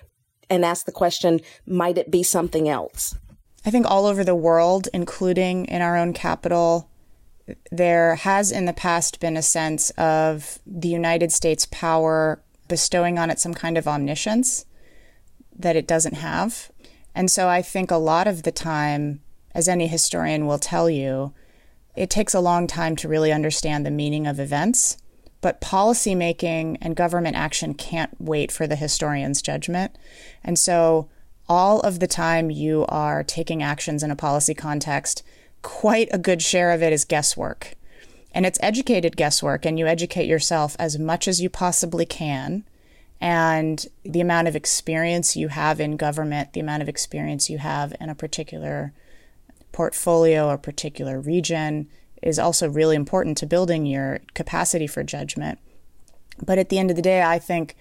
and 0.49 0.65
ask 0.65 0.87
the 0.87 0.93
question, 0.93 1.41
might 1.67 1.99
it 1.99 2.11
be 2.11 2.23
something 2.23 2.69
else? 2.69 3.17
I 3.65 3.71
think 3.71 3.87
all 3.87 4.07
over 4.07 4.25
the 4.25 4.35
world, 4.35 4.89
including 4.93 5.67
in 5.67 5.83
our 5.83 5.97
own 5.97 6.13
capital, 6.13 6.89
there 7.71 8.17
has 8.17 8.51
in 8.51 8.65
the 8.65 8.73
past 8.73 9.21
been 9.21 9.37
a 9.37 9.43
sense 9.43 9.91
of 9.91 10.59
the 10.67 10.89
United 10.89 11.33
States 11.33 11.67
power 11.71 12.43
bestowing 12.69 13.19
on 13.19 13.31
it 13.31 13.39
some 13.39 13.55
kind 13.55 13.77
of 13.77 13.89
omniscience 13.89 14.65
that 15.57 15.77
it 15.77 15.87
doesn't 15.87 16.15
have. 16.15 16.71
And 17.15 17.31
so 17.31 17.49
I 17.49 17.63
think 17.63 17.91
a 17.91 17.97
lot 17.97 18.27
of 18.27 18.45
the 18.45 18.53
time, 18.53 19.21
as 19.55 19.69
any 19.69 19.89
historian 19.89 20.47
will 20.47 20.59
tell 20.59 20.89
you, 20.89 21.35
it 21.97 22.09
takes 22.09 22.35
a 22.35 22.41
long 22.41 22.67
time 22.67 22.97
to 22.97 23.09
really 23.09 23.33
understand 23.33 23.85
the 23.85 23.91
meaning 23.91 24.27
of 24.27 24.39
events. 24.39 24.97
But 25.41 25.61
policymaking 25.61 26.77
and 26.81 26.95
government 26.95 27.37
action 27.37 27.75
can't 27.75 28.11
wait 28.21 28.53
for 28.53 28.67
the 28.67 28.77
historian's 28.77 29.41
judgment. 29.41 29.97
And 30.45 30.59
so, 30.59 31.09
all 31.49 31.81
of 31.81 31.99
the 31.99 32.07
time 32.07 32.51
you 32.51 32.85
are 32.89 33.25
taking 33.25 33.63
actions 33.63 34.03
in 34.03 34.11
a 34.11 34.17
policy 34.17 34.55
context, 34.55 35.23
quite 35.63 36.09
a 36.13 36.19
good 36.19 36.43
share 36.43 36.71
of 36.71 36.83
it 36.83 36.93
is 36.93 37.05
guesswork. 37.05 37.75
And 38.33 38.47
it's 38.47 38.61
educated 38.63 39.17
guesswork, 39.17 39.67
and 39.67 39.79
you 39.79 39.87
educate 39.87 40.27
yourself 40.27 40.77
as 40.79 40.99
much 40.99 41.27
as 41.27 41.41
you 41.41 41.51
possibly 41.51 42.07
can. 42.07 42.65
And 43.21 43.85
the 44.05 44.21
amount 44.21 44.49
of 44.49 44.57
experience 44.57 45.37
you 45.37 45.49
have 45.49 45.81
in 45.81 45.97
government, 45.97 46.53
the 46.53 46.61
amount 46.61 46.83
of 46.83 46.89
experience 46.89 47.51
you 47.51 47.59
have 47.59 47.93
in 48.01 48.09
a 48.09 48.15
particular 48.15 48.93
portfolio 49.73 50.49
or 50.49 50.59
particular 50.59 51.21
region 51.21 51.89
is 52.23 52.39
also 52.39 52.69
really 52.69 52.97
important 52.97 53.37
to 53.39 53.47
building 53.47 53.87
your 53.87 54.21
capacity 54.35 54.87
for 54.87 55.03
judgment. 55.03 55.59
But 56.45 56.59
at 56.59 56.69
the 56.69 56.79
end 56.79 56.91
of 56.91 56.97
the 56.97 57.03
day, 57.03 57.23
I 57.23 57.39
think 57.39 57.77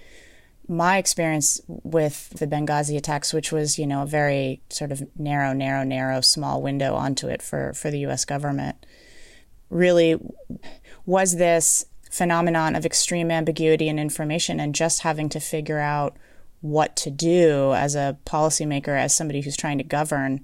my 0.68 0.98
experience 0.98 1.62
with 1.68 2.30
the 2.30 2.46
Benghazi 2.46 2.96
attacks, 2.96 3.34
which 3.34 3.52
was, 3.52 3.80
you 3.80 3.88
know, 3.88 4.04
a 4.04 4.06
very 4.06 4.62
sort 4.70 4.92
of 4.92 5.04
narrow, 5.18 5.52
narrow, 5.52 5.84
narrow, 5.84 6.22
small 6.22 6.62
window 6.62 6.94
onto 6.94 7.28
it 7.28 7.42
for, 7.42 7.74
for 7.74 7.90
the 7.90 8.06
US 8.06 8.24
government, 8.24 8.86
really 9.70 10.20
was 11.06 11.38
this 11.38 11.86
phenomenon 12.12 12.76
of 12.76 12.86
extreme 12.86 13.32
ambiguity 13.32 13.88
in 13.88 14.00
information 14.00 14.60
and 14.60 14.76
just 14.76 15.02
having 15.02 15.30
to 15.30 15.40
figure 15.40 15.80
out 15.80 16.18
what 16.62 16.96
to 16.98 17.10
do 17.10 17.74
as 17.74 17.96
a 17.96 18.18
policymaker, 18.26 19.00
as 19.00 19.16
somebody 19.16 19.42
who's 19.42 19.58
trying 19.58 19.78
to 19.78 19.84
govern, 19.84 20.42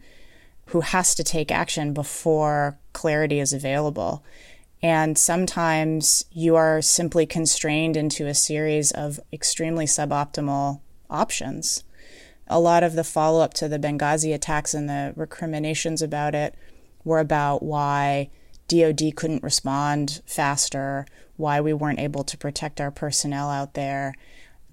who 0.67 0.81
has 0.81 1.13
to 1.15 1.23
take 1.23 1.51
action 1.51 1.93
before 1.93 2.79
clarity 2.95 3.39
is 3.39 3.53
available. 3.53 4.23
And 4.81 5.17
sometimes 5.17 6.25
you 6.31 6.55
are 6.55 6.81
simply 6.81 7.25
constrained 7.25 7.95
into 7.95 8.25
a 8.25 8.33
series 8.33 8.91
of 8.91 9.19
extremely 9.31 9.85
suboptimal 9.85 10.81
options. 11.09 11.83
A 12.47 12.59
lot 12.59 12.83
of 12.83 12.93
the 12.93 13.03
follow 13.03 13.41
up 13.41 13.53
to 13.55 13.67
the 13.67 13.79
Benghazi 13.79 14.33
attacks 14.33 14.73
and 14.73 14.89
the 14.89 15.13
recriminations 15.15 16.01
about 16.01 16.35
it 16.35 16.55
were 17.03 17.19
about 17.19 17.63
why 17.63 18.29
DoD 18.67 19.15
couldn't 19.15 19.43
respond 19.43 20.21
faster, 20.25 21.05
why 21.37 21.61
we 21.61 21.73
weren't 21.73 21.99
able 21.99 22.23
to 22.23 22.37
protect 22.37 22.81
our 22.81 22.91
personnel 22.91 23.49
out 23.49 23.73
there. 23.73 24.13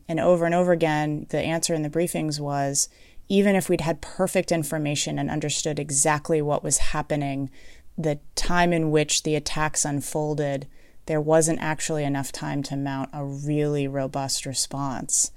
And 0.09 0.21
over 0.21 0.45
and 0.45 0.55
over 0.55 0.73
again, 0.73 1.27
the 1.31 1.41
answer 1.41 1.75
in 1.75 1.83
the 1.83 1.91
briefings 1.91 2.39
was 2.41 2.89
even 3.29 3.55
if 3.55 3.69
we'd 3.69 3.81
had 3.81 4.03
perfect 4.03 4.53
information 4.53 5.19
and 5.19 5.31
understood 5.31 5.79
exactly 5.79 6.43
what 6.43 6.63
was 6.63 6.79
happening, 6.79 7.51
the 8.03 8.21
time 8.35 8.73
in 8.73 8.91
which 8.91 9.23
the 9.23 9.35
attacks 9.35 9.85
unfolded, 9.85 10.67
there 11.07 11.21
wasn't 11.21 11.61
actually 11.61 12.05
enough 12.05 12.33
time 12.33 12.63
to 12.65 12.77
mount 12.77 13.11
a 13.13 13.25
really 13.25 13.89
robust 13.89 14.47
response. 14.47 15.33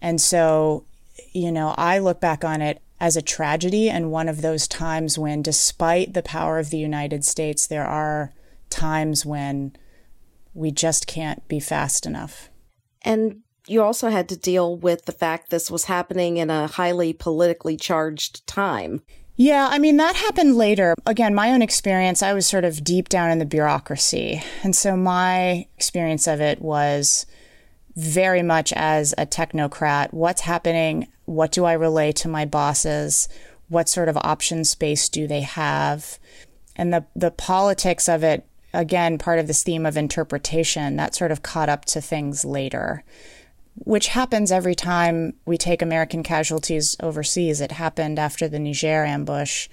And 0.00 0.20
so, 0.20 0.84
you 1.32 1.52
know, 1.52 1.74
I 1.78 1.98
look 1.98 2.20
back 2.20 2.44
on 2.44 2.60
it 2.60 2.82
as 3.00 3.16
a 3.16 3.22
tragedy 3.22 3.88
and 3.88 4.12
one 4.12 4.28
of 4.28 4.42
those 4.42 4.68
times 4.68 5.18
when, 5.18 5.42
despite 5.42 6.14
the 6.14 6.22
power 6.22 6.58
of 6.58 6.70
the 6.70 6.78
United 6.78 7.24
States, 7.24 7.66
there 7.66 7.86
are 7.86 8.32
times 8.70 9.26
when 9.26 9.74
we 10.54 10.70
just 10.70 11.06
can't 11.06 11.46
be 11.48 11.60
fast 11.60 12.06
enough. 12.06 12.50
And 13.02 13.40
you 13.66 13.82
also 13.82 14.10
had 14.10 14.28
to 14.28 14.36
deal 14.36 14.76
with 14.76 15.04
the 15.04 15.12
fact 15.12 15.50
this 15.50 15.70
was 15.70 15.84
happening 15.84 16.36
in 16.36 16.50
a 16.50 16.66
highly 16.66 17.12
politically 17.12 17.76
charged 17.76 18.46
time. 18.46 19.02
Yeah, 19.42 19.66
I 19.68 19.80
mean, 19.80 19.96
that 19.96 20.14
happened 20.14 20.54
later. 20.54 20.94
Again, 21.04 21.34
my 21.34 21.50
own 21.50 21.62
experience, 21.62 22.22
I 22.22 22.32
was 22.32 22.46
sort 22.46 22.64
of 22.64 22.84
deep 22.84 23.08
down 23.08 23.32
in 23.32 23.40
the 23.40 23.44
bureaucracy. 23.44 24.40
And 24.62 24.76
so 24.76 24.96
my 24.96 25.66
experience 25.76 26.28
of 26.28 26.40
it 26.40 26.62
was 26.62 27.26
very 27.96 28.42
much 28.42 28.72
as 28.74 29.14
a 29.18 29.26
technocrat. 29.26 30.12
What's 30.12 30.42
happening? 30.42 31.08
What 31.24 31.50
do 31.50 31.64
I 31.64 31.72
relay 31.72 32.12
to 32.12 32.28
my 32.28 32.44
bosses? 32.44 33.28
What 33.66 33.88
sort 33.88 34.08
of 34.08 34.16
option 34.18 34.64
space 34.64 35.08
do 35.08 35.26
they 35.26 35.40
have? 35.40 36.20
And 36.76 36.94
the, 36.94 37.04
the 37.16 37.32
politics 37.32 38.08
of 38.08 38.22
it, 38.22 38.46
again, 38.72 39.18
part 39.18 39.40
of 39.40 39.48
this 39.48 39.64
theme 39.64 39.86
of 39.86 39.96
interpretation, 39.96 40.94
that 40.98 41.16
sort 41.16 41.32
of 41.32 41.42
caught 41.42 41.68
up 41.68 41.84
to 41.86 42.00
things 42.00 42.44
later 42.44 43.02
which 43.74 44.08
happens 44.08 44.52
every 44.52 44.74
time 44.74 45.34
we 45.46 45.56
take 45.56 45.82
American 45.82 46.22
casualties 46.22 46.96
overseas. 47.00 47.60
It 47.60 47.72
happened 47.72 48.18
after 48.18 48.48
the 48.48 48.58
Niger 48.58 49.04
ambush. 49.04 49.68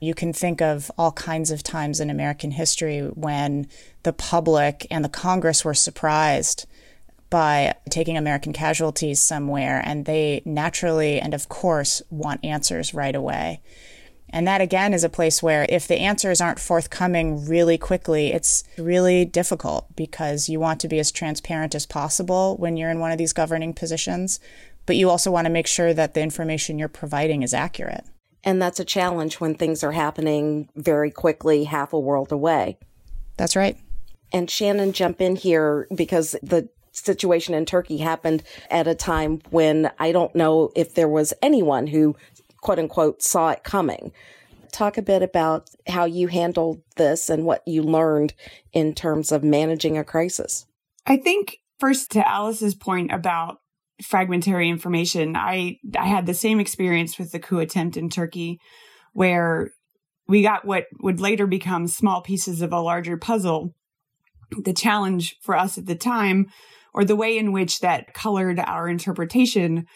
You 0.00 0.14
can 0.14 0.32
think 0.32 0.60
of 0.60 0.90
all 0.98 1.12
kinds 1.12 1.50
of 1.50 1.62
times 1.62 2.00
in 2.00 2.10
American 2.10 2.50
history 2.50 3.00
when 3.00 3.68
the 4.02 4.12
public 4.12 4.86
and 4.90 5.04
the 5.04 5.08
Congress 5.08 5.64
were 5.64 5.74
surprised 5.74 6.66
by 7.30 7.74
taking 7.90 8.16
American 8.16 8.52
casualties 8.52 9.20
somewhere, 9.20 9.82
and 9.84 10.04
they 10.04 10.42
naturally 10.44 11.20
and 11.20 11.34
of 11.34 11.48
course 11.48 12.02
want 12.10 12.44
answers 12.44 12.94
right 12.94 13.14
away. 13.14 13.60
And 14.30 14.46
that 14.46 14.60
again 14.60 14.92
is 14.92 15.04
a 15.04 15.08
place 15.08 15.42
where 15.42 15.66
if 15.68 15.86
the 15.86 15.98
answers 15.98 16.40
aren't 16.40 16.58
forthcoming 16.58 17.46
really 17.46 17.78
quickly, 17.78 18.32
it's 18.32 18.64
really 18.76 19.24
difficult 19.24 19.86
because 19.94 20.48
you 20.48 20.58
want 20.58 20.80
to 20.80 20.88
be 20.88 20.98
as 20.98 21.12
transparent 21.12 21.74
as 21.74 21.86
possible 21.86 22.56
when 22.56 22.76
you're 22.76 22.90
in 22.90 23.00
one 23.00 23.12
of 23.12 23.18
these 23.18 23.32
governing 23.32 23.72
positions, 23.72 24.40
but 24.84 24.96
you 24.96 25.08
also 25.08 25.30
want 25.30 25.46
to 25.46 25.52
make 25.52 25.66
sure 25.66 25.94
that 25.94 26.14
the 26.14 26.22
information 26.22 26.78
you're 26.78 26.88
providing 26.88 27.42
is 27.42 27.54
accurate. 27.54 28.04
And 28.42 28.60
that's 28.60 28.80
a 28.80 28.84
challenge 28.84 29.40
when 29.40 29.54
things 29.54 29.82
are 29.82 29.92
happening 29.92 30.68
very 30.76 31.10
quickly, 31.10 31.64
half 31.64 31.92
a 31.92 31.98
world 31.98 32.30
away. 32.30 32.78
That's 33.36 33.56
right. 33.56 33.76
And 34.32 34.50
Shannon, 34.50 34.92
jump 34.92 35.20
in 35.20 35.36
here 35.36 35.86
because 35.94 36.36
the 36.42 36.68
situation 36.92 37.54
in 37.54 37.66
Turkey 37.66 37.98
happened 37.98 38.42
at 38.70 38.86
a 38.86 38.94
time 38.94 39.40
when 39.50 39.90
I 39.98 40.12
don't 40.12 40.34
know 40.34 40.72
if 40.74 40.94
there 40.94 41.08
was 41.08 41.34
anyone 41.42 41.88
who 41.88 42.16
quote 42.66 42.80
unquote 42.80 43.22
saw 43.22 43.50
it 43.50 43.62
coming. 43.62 44.10
Talk 44.72 44.98
a 44.98 45.02
bit 45.02 45.22
about 45.22 45.70
how 45.86 46.04
you 46.04 46.26
handled 46.26 46.82
this 46.96 47.30
and 47.30 47.44
what 47.44 47.62
you 47.64 47.80
learned 47.80 48.34
in 48.72 48.92
terms 48.92 49.30
of 49.30 49.44
managing 49.44 49.96
a 49.96 50.02
crisis. 50.02 50.66
I 51.06 51.16
think 51.16 51.58
first 51.78 52.10
to 52.10 52.28
Alice's 52.28 52.74
point 52.74 53.12
about 53.12 53.58
fragmentary 54.02 54.68
information, 54.68 55.36
I 55.36 55.78
I 55.96 56.06
had 56.06 56.26
the 56.26 56.34
same 56.34 56.58
experience 56.58 57.20
with 57.20 57.30
the 57.30 57.38
coup 57.38 57.60
attempt 57.60 57.96
in 57.96 58.10
Turkey 58.10 58.58
where 59.12 59.70
we 60.26 60.42
got 60.42 60.64
what 60.64 60.86
would 60.98 61.20
later 61.20 61.46
become 61.46 61.86
small 61.86 62.20
pieces 62.20 62.62
of 62.62 62.72
a 62.72 62.80
larger 62.80 63.16
puzzle. 63.16 63.76
The 64.50 64.72
challenge 64.72 65.36
for 65.40 65.56
us 65.56 65.78
at 65.78 65.86
the 65.86 65.94
time, 65.94 66.48
or 66.92 67.04
the 67.04 67.14
way 67.14 67.38
in 67.38 67.52
which 67.52 67.78
that 67.78 68.12
colored 68.12 68.58
our 68.58 68.88
interpretation, 68.88 69.86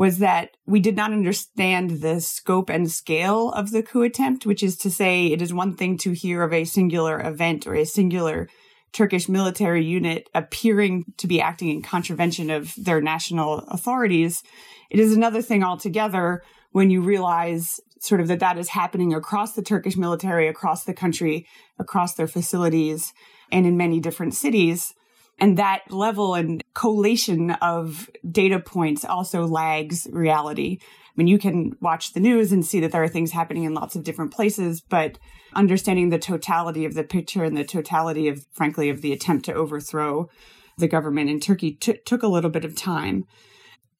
was 0.00 0.16
that 0.16 0.56
we 0.64 0.80
did 0.80 0.96
not 0.96 1.12
understand 1.12 2.00
the 2.00 2.22
scope 2.22 2.70
and 2.70 2.90
scale 2.90 3.50
of 3.50 3.70
the 3.70 3.82
coup 3.82 4.00
attempt, 4.00 4.46
which 4.46 4.62
is 4.62 4.78
to 4.78 4.90
say, 4.90 5.26
it 5.26 5.42
is 5.42 5.52
one 5.52 5.76
thing 5.76 5.98
to 5.98 6.12
hear 6.12 6.42
of 6.42 6.54
a 6.54 6.64
singular 6.64 7.20
event 7.20 7.66
or 7.66 7.74
a 7.74 7.84
singular 7.84 8.48
Turkish 8.94 9.28
military 9.28 9.84
unit 9.84 10.30
appearing 10.34 11.04
to 11.18 11.26
be 11.26 11.38
acting 11.38 11.68
in 11.68 11.82
contravention 11.82 12.48
of 12.48 12.72
their 12.78 13.02
national 13.02 13.58
authorities. 13.68 14.42
It 14.88 15.00
is 15.00 15.14
another 15.14 15.42
thing 15.42 15.62
altogether 15.62 16.42
when 16.72 16.88
you 16.88 17.02
realize 17.02 17.78
sort 18.00 18.22
of 18.22 18.28
that 18.28 18.40
that 18.40 18.56
is 18.56 18.70
happening 18.70 19.12
across 19.12 19.52
the 19.52 19.60
Turkish 19.60 19.98
military, 19.98 20.48
across 20.48 20.84
the 20.84 20.94
country, 20.94 21.46
across 21.78 22.14
their 22.14 22.26
facilities, 22.26 23.12
and 23.52 23.66
in 23.66 23.76
many 23.76 24.00
different 24.00 24.32
cities. 24.32 24.94
And 25.38 25.58
that 25.58 25.90
level 25.90 26.34
and 26.34 26.64
collation 26.80 27.50
of 27.50 28.08
data 28.30 28.58
points 28.58 29.04
also 29.04 29.46
lags 29.46 30.08
reality. 30.12 30.78
I 30.80 31.12
mean, 31.14 31.26
you 31.26 31.38
can 31.38 31.76
watch 31.82 32.14
the 32.14 32.20
news 32.20 32.52
and 32.52 32.64
see 32.64 32.80
that 32.80 32.90
there 32.90 33.02
are 33.02 33.08
things 33.08 33.32
happening 33.32 33.64
in 33.64 33.74
lots 33.74 33.96
of 33.96 34.02
different 34.02 34.32
places, 34.32 34.80
but 34.80 35.18
understanding 35.52 36.08
the 36.08 36.18
totality 36.18 36.86
of 36.86 36.94
the 36.94 37.04
picture 37.04 37.44
and 37.44 37.54
the 37.54 37.64
totality 37.64 38.28
of, 38.28 38.46
frankly, 38.52 38.88
of 38.88 39.02
the 39.02 39.12
attempt 39.12 39.44
to 39.44 39.52
overthrow 39.52 40.30
the 40.78 40.88
government 40.88 41.28
in 41.28 41.38
Turkey 41.38 41.72
t- 41.72 42.00
took 42.06 42.22
a 42.22 42.28
little 42.28 42.48
bit 42.48 42.64
of 42.64 42.74
time. 42.74 43.26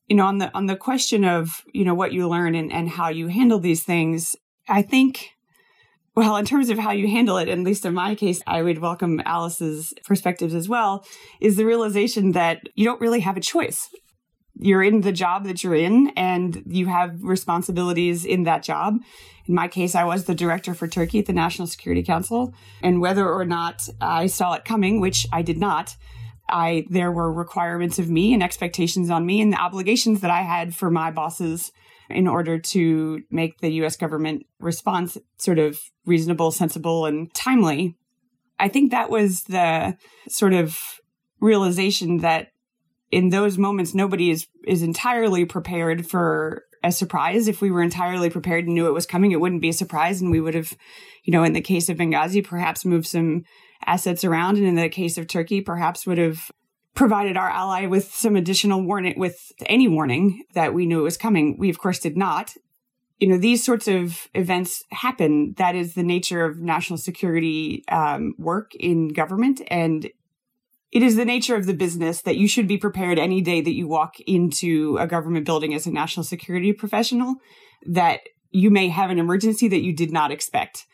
You 0.08 0.16
know, 0.16 0.24
on 0.24 0.38
the 0.38 0.50
on 0.56 0.64
the 0.64 0.74
question 0.74 1.22
of 1.22 1.62
you 1.74 1.84
know 1.84 1.94
what 1.94 2.14
you 2.14 2.26
learn 2.30 2.54
and, 2.54 2.72
and 2.72 2.88
how 2.88 3.10
you 3.10 3.26
handle 3.28 3.58
these 3.58 3.84
things, 3.84 4.36
I 4.66 4.80
think 4.80 5.32
well, 6.16 6.36
in 6.36 6.44
terms 6.44 6.70
of 6.70 6.78
how 6.78 6.90
you 6.90 7.08
handle 7.08 7.38
it, 7.38 7.48
at 7.48 7.58
least 7.58 7.84
in 7.84 7.94
my 7.94 8.14
case, 8.14 8.42
I 8.46 8.62
would 8.62 8.78
welcome 8.78 9.22
Alice's 9.24 9.94
perspectives 10.04 10.54
as 10.54 10.68
well, 10.68 11.04
is 11.40 11.56
the 11.56 11.64
realization 11.64 12.32
that 12.32 12.68
you 12.74 12.84
don't 12.84 13.00
really 13.00 13.20
have 13.20 13.36
a 13.36 13.40
choice. 13.40 13.88
You're 14.54 14.82
in 14.82 15.02
the 15.02 15.12
job 15.12 15.44
that 15.44 15.62
you're 15.62 15.74
in 15.74 16.12
and 16.16 16.62
you 16.66 16.86
have 16.86 17.22
responsibilities 17.22 18.24
in 18.24 18.42
that 18.42 18.62
job. 18.62 18.98
In 19.46 19.54
my 19.54 19.68
case, 19.68 19.94
I 19.94 20.04
was 20.04 20.24
the 20.24 20.34
director 20.34 20.74
for 20.74 20.88
Turkey 20.88 21.20
at 21.20 21.26
the 21.26 21.32
National 21.32 21.66
Security 21.66 22.02
Council. 22.02 22.52
And 22.82 23.00
whether 23.00 23.28
or 23.28 23.44
not 23.44 23.88
I 24.00 24.26
saw 24.26 24.54
it 24.54 24.64
coming, 24.64 25.00
which 25.00 25.26
I 25.32 25.42
did 25.42 25.58
not, 25.58 25.96
I, 26.48 26.86
there 26.90 27.12
were 27.12 27.32
requirements 27.32 27.98
of 27.98 28.10
me 28.10 28.34
and 28.34 28.42
expectations 28.42 29.10
on 29.10 29.24
me 29.24 29.40
and 29.40 29.52
the 29.52 29.60
obligations 29.60 30.20
that 30.20 30.30
I 30.30 30.42
had 30.42 30.74
for 30.74 30.90
my 30.90 31.10
bosses 31.10 31.72
in 32.10 32.26
order 32.26 32.58
to 32.58 33.22
make 33.30 33.60
the 33.60 33.72
US 33.84 33.96
government 33.96 34.46
response 34.58 35.16
sort 35.36 35.58
of 35.58 35.78
reasonable, 36.06 36.50
sensible, 36.50 37.06
and 37.06 37.32
timely. 37.34 37.96
I 38.58 38.68
think 38.68 38.90
that 38.90 39.10
was 39.10 39.44
the 39.44 39.96
sort 40.28 40.52
of 40.52 41.00
realization 41.40 42.18
that 42.18 42.48
in 43.10 43.30
those 43.30 43.58
moments 43.58 43.94
nobody 43.94 44.30
is 44.30 44.46
is 44.66 44.82
entirely 44.82 45.44
prepared 45.44 46.06
for 46.06 46.64
a 46.82 46.92
surprise. 46.92 47.48
If 47.48 47.60
we 47.60 47.70
were 47.70 47.82
entirely 47.82 48.30
prepared 48.30 48.66
and 48.66 48.74
knew 48.74 48.86
it 48.86 48.94
was 48.94 49.06
coming, 49.06 49.32
it 49.32 49.40
wouldn't 49.40 49.62
be 49.62 49.68
a 49.68 49.74
surprise 49.74 50.20
and 50.20 50.30
we 50.30 50.40
would 50.40 50.54
have, 50.54 50.76
you 51.24 51.32
know, 51.32 51.42
in 51.44 51.52
the 51.52 51.60
case 51.60 51.88
of 51.88 51.98
Benghazi, 51.98 52.46
perhaps 52.46 52.84
moved 52.84 53.06
some 53.06 53.44
assets 53.84 54.24
around. 54.24 54.56
And 54.56 54.66
in 54.66 54.76
the 54.76 54.88
case 54.88 55.18
of 55.18 55.26
Turkey, 55.26 55.60
perhaps 55.60 56.06
would 56.06 56.18
have 56.18 56.50
provided 56.94 57.36
our 57.36 57.48
ally 57.48 57.86
with 57.86 58.12
some 58.12 58.36
additional 58.36 58.82
warning, 58.82 59.18
with 59.18 59.52
any 59.66 59.88
warning 59.88 60.42
that 60.54 60.74
we 60.74 60.86
knew 60.86 61.00
it 61.00 61.04
was 61.04 61.16
coming. 61.16 61.56
We, 61.58 61.70
of 61.70 61.78
course, 61.78 61.98
did 61.98 62.16
not. 62.16 62.54
You 63.18 63.28
know, 63.28 63.38
these 63.38 63.64
sorts 63.64 63.86
of 63.86 64.28
events 64.34 64.82
happen. 64.90 65.54
That 65.58 65.74
is 65.74 65.94
the 65.94 66.02
nature 66.02 66.44
of 66.44 66.60
national 66.60 66.98
security 66.98 67.84
um, 67.88 68.34
work 68.38 68.74
in 68.74 69.08
government. 69.08 69.60
And 69.68 70.10
it 70.90 71.02
is 71.02 71.16
the 71.16 71.24
nature 71.24 71.54
of 71.54 71.66
the 71.66 71.74
business 71.74 72.22
that 72.22 72.36
you 72.36 72.48
should 72.48 72.66
be 72.66 72.78
prepared 72.78 73.18
any 73.18 73.40
day 73.40 73.60
that 73.60 73.74
you 73.74 73.86
walk 73.86 74.18
into 74.20 74.96
a 74.98 75.06
government 75.06 75.46
building 75.46 75.74
as 75.74 75.86
a 75.86 75.92
national 75.92 76.24
security 76.24 76.72
professional 76.72 77.36
that 77.86 78.20
you 78.50 78.70
may 78.70 78.88
have 78.88 79.10
an 79.10 79.18
emergency 79.18 79.68
that 79.68 79.82
you 79.82 79.94
did 79.94 80.12
not 80.12 80.32
expect. 80.32 80.86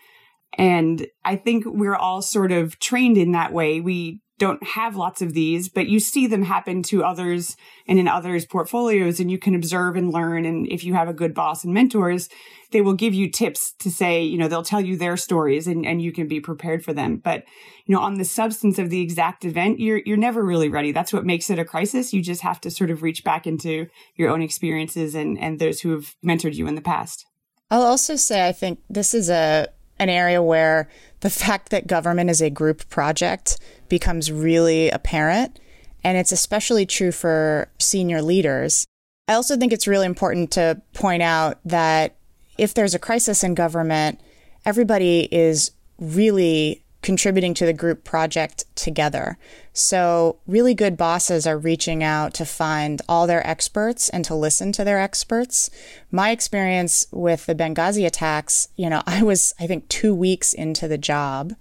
And 0.58 1.06
I 1.24 1.36
think 1.36 1.64
we're 1.66 1.96
all 1.96 2.22
sort 2.22 2.52
of 2.52 2.78
trained 2.78 3.16
in 3.16 3.32
that 3.32 3.52
way. 3.52 3.80
We 3.80 4.20
don't 4.38 4.62
have 4.62 4.96
lots 4.96 5.22
of 5.22 5.32
these, 5.32 5.68
but 5.68 5.88
you 5.88 5.98
see 5.98 6.26
them 6.26 6.42
happen 6.42 6.82
to 6.82 7.02
others 7.02 7.56
and 7.88 7.98
in 7.98 8.06
others' 8.06 8.44
portfolios, 8.44 9.18
and 9.18 9.30
you 9.30 9.38
can 9.38 9.54
observe 9.54 9.96
and 9.96 10.12
learn. 10.12 10.44
And 10.44 10.70
if 10.70 10.84
you 10.84 10.94
have 10.94 11.08
a 11.08 11.14
good 11.14 11.32
boss 11.32 11.64
and 11.64 11.72
mentors, 11.72 12.28
they 12.70 12.82
will 12.82 12.92
give 12.92 13.14
you 13.14 13.30
tips 13.30 13.72
to 13.78 13.90
say, 13.90 14.22
you 14.22 14.36
know, 14.36 14.48
they'll 14.48 14.62
tell 14.62 14.80
you 14.80 14.96
their 14.96 15.16
stories 15.16 15.66
and, 15.66 15.86
and 15.86 16.02
you 16.02 16.12
can 16.12 16.28
be 16.28 16.40
prepared 16.40 16.84
for 16.84 16.92
them. 16.92 17.16
But, 17.16 17.44
you 17.86 17.94
know, 17.94 18.00
on 18.00 18.14
the 18.14 18.24
substance 18.24 18.78
of 18.78 18.90
the 18.90 19.00
exact 19.00 19.44
event, 19.44 19.80
you're, 19.80 20.02
you're 20.04 20.16
never 20.16 20.44
really 20.44 20.68
ready. 20.68 20.92
That's 20.92 21.12
what 21.12 21.24
makes 21.24 21.48
it 21.48 21.58
a 21.58 21.64
crisis. 21.64 22.12
You 22.12 22.20
just 22.20 22.42
have 22.42 22.60
to 22.62 22.70
sort 22.70 22.90
of 22.90 23.02
reach 23.02 23.24
back 23.24 23.46
into 23.46 23.86
your 24.16 24.30
own 24.30 24.42
experiences 24.42 25.14
and, 25.14 25.38
and 25.38 25.58
those 25.58 25.80
who 25.80 25.92
have 25.92 26.14
mentored 26.24 26.54
you 26.54 26.66
in 26.66 26.74
the 26.74 26.82
past. 26.82 27.24
I'll 27.70 27.82
also 27.82 28.16
say, 28.16 28.46
I 28.46 28.52
think 28.52 28.80
this 28.90 29.14
is 29.14 29.30
a, 29.30 29.68
an 29.98 30.08
area 30.08 30.42
where 30.42 30.88
the 31.20 31.30
fact 31.30 31.70
that 31.70 31.86
government 31.86 32.30
is 32.30 32.40
a 32.40 32.50
group 32.50 32.88
project 32.88 33.58
becomes 33.88 34.30
really 34.30 34.90
apparent. 34.90 35.58
And 36.04 36.16
it's 36.16 36.32
especially 36.32 36.86
true 36.86 37.12
for 37.12 37.68
senior 37.78 38.22
leaders. 38.22 38.86
I 39.28 39.34
also 39.34 39.56
think 39.56 39.72
it's 39.72 39.88
really 39.88 40.06
important 40.06 40.52
to 40.52 40.80
point 40.94 41.22
out 41.22 41.58
that 41.64 42.14
if 42.58 42.74
there's 42.74 42.94
a 42.94 42.98
crisis 42.98 43.42
in 43.42 43.54
government, 43.54 44.20
everybody 44.64 45.28
is 45.32 45.72
really 45.98 46.82
contributing 47.06 47.54
to 47.54 47.64
the 47.64 47.72
group 47.72 48.02
project 48.02 48.64
together. 48.74 49.38
So, 49.72 50.40
really 50.44 50.74
good 50.74 50.96
bosses 50.96 51.46
are 51.46 51.56
reaching 51.56 52.02
out 52.02 52.34
to 52.34 52.44
find 52.44 53.00
all 53.08 53.28
their 53.28 53.46
experts 53.46 54.08
and 54.08 54.24
to 54.24 54.34
listen 54.34 54.72
to 54.72 54.82
their 54.82 54.98
experts. 54.98 55.70
My 56.10 56.30
experience 56.30 57.06
with 57.12 57.46
the 57.46 57.54
Benghazi 57.54 58.04
attacks, 58.04 58.66
you 58.74 58.90
know, 58.90 59.04
I 59.06 59.22
was, 59.22 59.54
I 59.60 59.68
think, 59.68 59.88
two 59.88 60.16
weeks 60.16 60.52
into 60.52 60.88
the 60.88 60.98
job, 60.98 61.54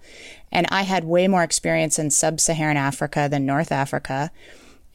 and 0.50 0.66
I 0.68 0.82
had 0.82 1.04
way 1.04 1.28
more 1.28 1.44
experience 1.44 1.96
in 1.96 2.10
sub 2.10 2.40
Saharan 2.40 2.76
Africa 2.76 3.28
than 3.30 3.46
North 3.46 3.70
Africa. 3.70 4.32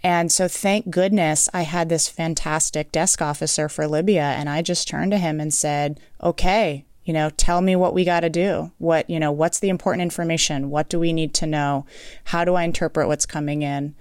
And 0.03 0.33
so, 0.33 0.49
thank 0.49 0.89
goodness 0.89 1.47
I 1.53 1.61
had 1.61 1.87
this 1.87 2.09
fantastic 2.09 2.91
desk 2.91 3.21
officer 3.21 3.69
for 3.69 3.87
Libya. 3.87 4.23
And 4.23 4.49
I 4.49 4.63
just 4.63 4.89
turned 4.89 5.11
to 5.11 5.17
him 5.17 5.39
and 5.39 5.53
said, 5.53 6.01
okay, 6.21 6.83
you 7.11 7.13
know, 7.13 7.29
tell 7.29 7.59
me 7.59 7.75
what 7.75 7.93
we 7.93 8.05
got 8.05 8.21
to 8.21 8.29
do. 8.29 8.71
What, 8.77 9.09
you 9.09 9.19
know, 9.19 9.33
what's 9.33 9.59
the 9.59 9.67
important 9.67 10.01
information? 10.01 10.69
What 10.69 10.87
do 10.87 10.97
we 10.97 11.11
need 11.11 11.33
to 11.33 11.45
know? 11.45 11.85
How 12.23 12.45
do 12.45 12.55
I 12.55 12.63
interpret 12.63 13.09
what's 13.09 13.25
coming 13.25 13.63
in? 13.63 13.95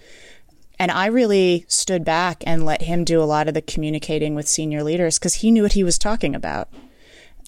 And 0.79 0.93
I 0.93 1.07
really 1.07 1.65
stood 1.67 2.05
back 2.05 2.45
and 2.47 2.65
let 2.65 2.83
him 2.83 3.03
do 3.03 3.21
a 3.21 3.25
lot 3.25 3.49
of 3.49 3.55
the 3.55 3.63
communicating 3.63 4.37
with 4.37 4.47
senior 4.47 4.85
leaders 4.85 5.19
because 5.19 5.35
he 5.35 5.51
knew 5.51 5.65
what 5.65 5.73
he 5.73 5.83
was 5.83 5.99
talking 5.99 6.37
about. 6.37 6.69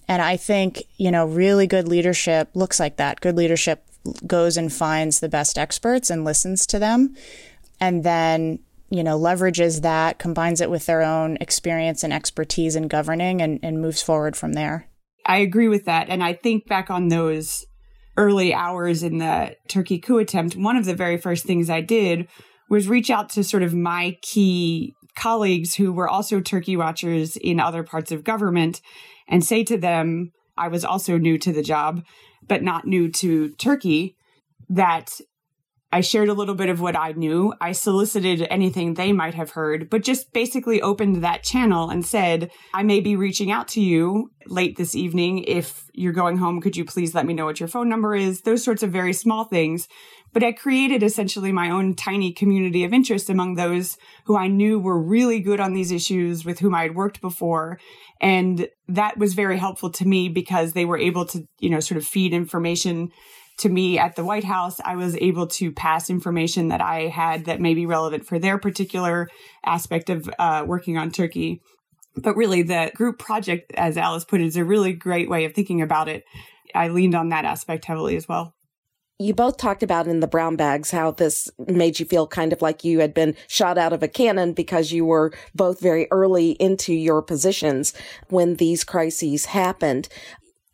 And 0.08 0.20
I 0.20 0.36
think, 0.36 0.82
you 0.96 1.12
know, 1.12 1.26
really 1.26 1.68
good 1.68 1.86
leadership 1.86 2.50
looks 2.54 2.80
like 2.80 2.96
that. 2.96 3.20
Good 3.20 3.36
leadership 3.36 3.86
goes 4.26 4.56
and 4.56 4.72
finds 4.72 5.20
the 5.20 5.28
best 5.28 5.56
experts 5.56 6.10
and 6.10 6.24
listens 6.24 6.66
to 6.66 6.80
them 6.80 7.14
and 7.78 8.02
then 8.02 8.58
you 8.90 9.02
know, 9.02 9.18
leverages 9.18 9.80
that, 9.80 10.18
combines 10.18 10.60
it 10.60 10.68
with 10.68 10.84
their 10.84 11.00
own 11.00 11.38
experience 11.40 12.04
and 12.04 12.12
expertise 12.12 12.76
in 12.76 12.88
governing 12.88 13.40
and, 13.40 13.58
and 13.62 13.80
moves 13.80 14.02
forward 14.02 14.36
from 14.36 14.52
there. 14.52 14.86
I 15.26 15.38
agree 15.38 15.68
with 15.68 15.84
that. 15.84 16.08
And 16.08 16.22
I 16.22 16.32
think 16.32 16.66
back 16.66 16.90
on 16.90 17.08
those 17.08 17.64
early 18.16 18.52
hours 18.52 19.02
in 19.02 19.18
the 19.18 19.56
Turkey 19.68 19.98
coup 19.98 20.18
attempt, 20.18 20.56
one 20.56 20.76
of 20.76 20.84
the 20.84 20.94
very 20.94 21.16
first 21.16 21.44
things 21.44 21.70
I 21.70 21.80
did 21.80 22.28
was 22.68 22.88
reach 22.88 23.10
out 23.10 23.30
to 23.30 23.44
sort 23.44 23.62
of 23.62 23.74
my 23.74 24.16
key 24.22 24.94
colleagues 25.14 25.74
who 25.74 25.92
were 25.92 26.08
also 26.08 26.40
Turkey 26.40 26.76
watchers 26.76 27.36
in 27.36 27.60
other 27.60 27.82
parts 27.82 28.12
of 28.12 28.24
government 28.24 28.80
and 29.28 29.44
say 29.44 29.62
to 29.64 29.76
them, 29.76 30.32
I 30.56 30.68
was 30.68 30.84
also 30.84 31.18
new 31.18 31.38
to 31.38 31.52
the 31.52 31.62
job, 31.62 32.02
but 32.46 32.62
not 32.62 32.86
new 32.86 33.10
to 33.12 33.50
Turkey, 33.52 34.16
that 34.68 35.20
I 35.92 36.00
shared 36.00 36.30
a 36.30 36.34
little 36.34 36.54
bit 36.54 36.70
of 36.70 36.80
what 36.80 36.96
I 36.96 37.12
knew. 37.12 37.52
I 37.60 37.72
solicited 37.72 38.46
anything 38.48 38.94
they 38.94 39.12
might 39.12 39.34
have 39.34 39.50
heard, 39.50 39.90
but 39.90 40.02
just 40.02 40.32
basically 40.32 40.80
opened 40.80 41.22
that 41.22 41.42
channel 41.42 41.90
and 41.90 42.04
said, 42.04 42.50
I 42.72 42.82
may 42.82 43.00
be 43.00 43.14
reaching 43.14 43.50
out 43.50 43.68
to 43.68 43.80
you 43.82 44.30
late 44.46 44.78
this 44.78 44.94
evening. 44.94 45.44
If 45.44 45.84
you're 45.92 46.14
going 46.14 46.38
home, 46.38 46.62
could 46.62 46.78
you 46.78 46.86
please 46.86 47.14
let 47.14 47.26
me 47.26 47.34
know 47.34 47.44
what 47.44 47.60
your 47.60 47.68
phone 47.68 47.90
number 47.90 48.16
is? 48.16 48.40
Those 48.40 48.64
sorts 48.64 48.82
of 48.82 48.90
very 48.90 49.12
small 49.12 49.44
things. 49.44 49.86
But 50.32 50.42
I 50.42 50.52
created 50.52 51.02
essentially 51.02 51.52
my 51.52 51.68
own 51.68 51.94
tiny 51.94 52.32
community 52.32 52.84
of 52.84 52.94
interest 52.94 53.28
among 53.28 53.54
those 53.54 53.98
who 54.24 54.34
I 54.34 54.48
knew 54.48 54.78
were 54.78 55.00
really 55.00 55.40
good 55.40 55.60
on 55.60 55.74
these 55.74 55.92
issues 55.92 56.42
with 56.42 56.60
whom 56.60 56.74
I 56.74 56.82
had 56.82 56.94
worked 56.94 57.20
before. 57.20 57.78
And 58.18 58.66
that 58.88 59.18
was 59.18 59.34
very 59.34 59.58
helpful 59.58 59.90
to 59.90 60.08
me 60.08 60.30
because 60.30 60.72
they 60.72 60.86
were 60.86 60.96
able 60.96 61.26
to, 61.26 61.46
you 61.58 61.68
know, 61.68 61.80
sort 61.80 61.98
of 61.98 62.06
feed 62.06 62.32
information 62.32 63.10
to 63.58 63.68
me 63.68 63.98
at 63.98 64.16
the 64.16 64.24
White 64.24 64.44
House, 64.44 64.80
I 64.84 64.96
was 64.96 65.16
able 65.16 65.46
to 65.48 65.72
pass 65.72 66.10
information 66.10 66.68
that 66.68 66.80
I 66.80 67.08
had 67.08 67.44
that 67.46 67.60
may 67.60 67.74
be 67.74 67.86
relevant 67.86 68.26
for 68.26 68.38
their 68.38 68.58
particular 68.58 69.28
aspect 69.64 70.10
of 70.10 70.28
uh, 70.38 70.64
working 70.66 70.98
on 70.98 71.10
Turkey. 71.10 71.60
But 72.16 72.36
really, 72.36 72.62
the 72.62 72.90
group 72.94 73.18
project, 73.18 73.72
as 73.74 73.96
Alice 73.96 74.24
put 74.24 74.40
it, 74.40 74.46
is 74.46 74.56
a 74.56 74.64
really 74.64 74.92
great 74.92 75.30
way 75.30 75.44
of 75.44 75.54
thinking 75.54 75.80
about 75.80 76.08
it. 76.08 76.24
I 76.74 76.88
leaned 76.88 77.14
on 77.14 77.30
that 77.30 77.44
aspect 77.44 77.84
heavily 77.84 78.16
as 78.16 78.28
well. 78.28 78.54
You 79.18 79.34
both 79.34 79.56
talked 79.56 79.82
about 79.82 80.08
in 80.08 80.20
the 80.20 80.26
brown 80.26 80.56
bags 80.56 80.90
how 80.90 81.12
this 81.12 81.48
made 81.68 82.00
you 82.00 82.06
feel 82.06 82.26
kind 82.26 82.52
of 82.52 82.60
like 82.60 82.82
you 82.82 83.00
had 83.00 83.14
been 83.14 83.36
shot 83.46 83.78
out 83.78 83.92
of 83.92 84.02
a 84.02 84.08
cannon 84.08 84.52
because 84.52 84.90
you 84.90 85.04
were 85.04 85.32
both 85.54 85.80
very 85.80 86.08
early 86.10 86.52
into 86.52 86.92
your 86.92 87.22
positions 87.22 87.94
when 88.30 88.56
these 88.56 88.82
crises 88.82 89.46
happened. 89.46 90.08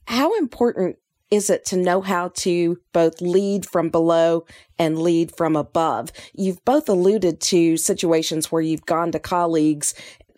How 0.06 0.34
important 0.38 0.96
is 1.30 1.50
it 1.50 1.64
to 1.66 1.76
know 1.76 2.00
how 2.00 2.28
to 2.28 2.78
both 2.92 3.20
lead 3.20 3.66
from 3.66 3.90
below 3.90 4.46
and 4.78 4.98
lead 4.98 5.34
from 5.36 5.56
above? 5.56 6.10
You've 6.34 6.64
both 6.64 6.88
alluded 6.88 7.40
to 7.42 7.76
situations 7.76 8.50
where 8.50 8.62
you've 8.62 8.86
gone 8.86 9.12
to 9.12 9.18
colleagues 9.18 9.94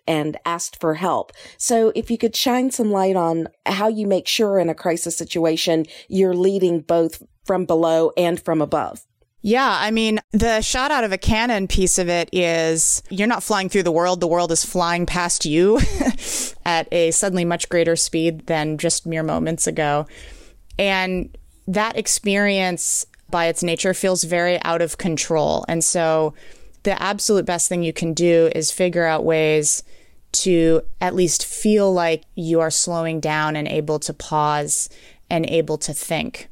and 0.06 0.36
asked 0.44 0.80
for 0.80 0.94
help. 0.94 1.32
So 1.56 1.92
if 1.94 2.10
you 2.10 2.18
could 2.18 2.34
shine 2.34 2.70
some 2.70 2.90
light 2.90 3.16
on 3.16 3.48
how 3.66 3.88
you 3.88 4.06
make 4.06 4.26
sure 4.26 4.58
in 4.58 4.68
a 4.68 4.74
crisis 4.74 5.16
situation 5.16 5.86
you're 6.08 6.34
leading 6.34 6.80
both 6.80 7.22
from 7.44 7.64
below 7.64 8.10
and 8.16 8.40
from 8.40 8.60
above. 8.60 9.06
Yeah, 9.42 9.78
I 9.80 9.90
mean, 9.90 10.20
the 10.32 10.60
shot 10.60 10.90
out 10.90 11.04
of 11.04 11.12
a 11.12 11.18
cannon 11.18 11.66
piece 11.66 11.98
of 11.98 12.10
it 12.10 12.28
is 12.30 13.02
you're 13.08 13.26
not 13.26 13.42
flying 13.42 13.70
through 13.70 13.84
the 13.84 13.92
world, 13.92 14.20
the 14.20 14.26
world 14.26 14.52
is 14.52 14.64
flying 14.64 15.06
past 15.06 15.46
you 15.46 15.80
at 16.66 16.88
a 16.92 17.10
suddenly 17.12 17.46
much 17.46 17.68
greater 17.70 17.96
speed 17.96 18.46
than 18.46 18.76
just 18.76 19.06
mere 19.06 19.22
moments 19.22 19.66
ago. 19.66 20.06
And 20.78 21.36
that 21.66 21.96
experience 21.96 23.06
by 23.30 23.46
its 23.46 23.62
nature 23.62 23.94
feels 23.94 24.24
very 24.24 24.60
out 24.62 24.82
of 24.82 24.98
control. 24.98 25.64
And 25.68 25.84
so 25.84 26.34
the 26.82 27.00
absolute 27.00 27.44
best 27.44 27.68
thing 27.68 27.82
you 27.82 27.92
can 27.92 28.14
do 28.14 28.50
is 28.54 28.70
figure 28.70 29.04
out 29.04 29.24
ways 29.24 29.82
to 30.32 30.82
at 31.00 31.14
least 31.14 31.44
feel 31.44 31.92
like 31.92 32.24
you 32.34 32.60
are 32.60 32.70
slowing 32.70 33.20
down 33.20 33.56
and 33.56 33.68
able 33.68 33.98
to 34.00 34.14
pause 34.14 34.88
and 35.28 35.44
able 35.46 35.78
to 35.78 35.92
think. 35.92 36.48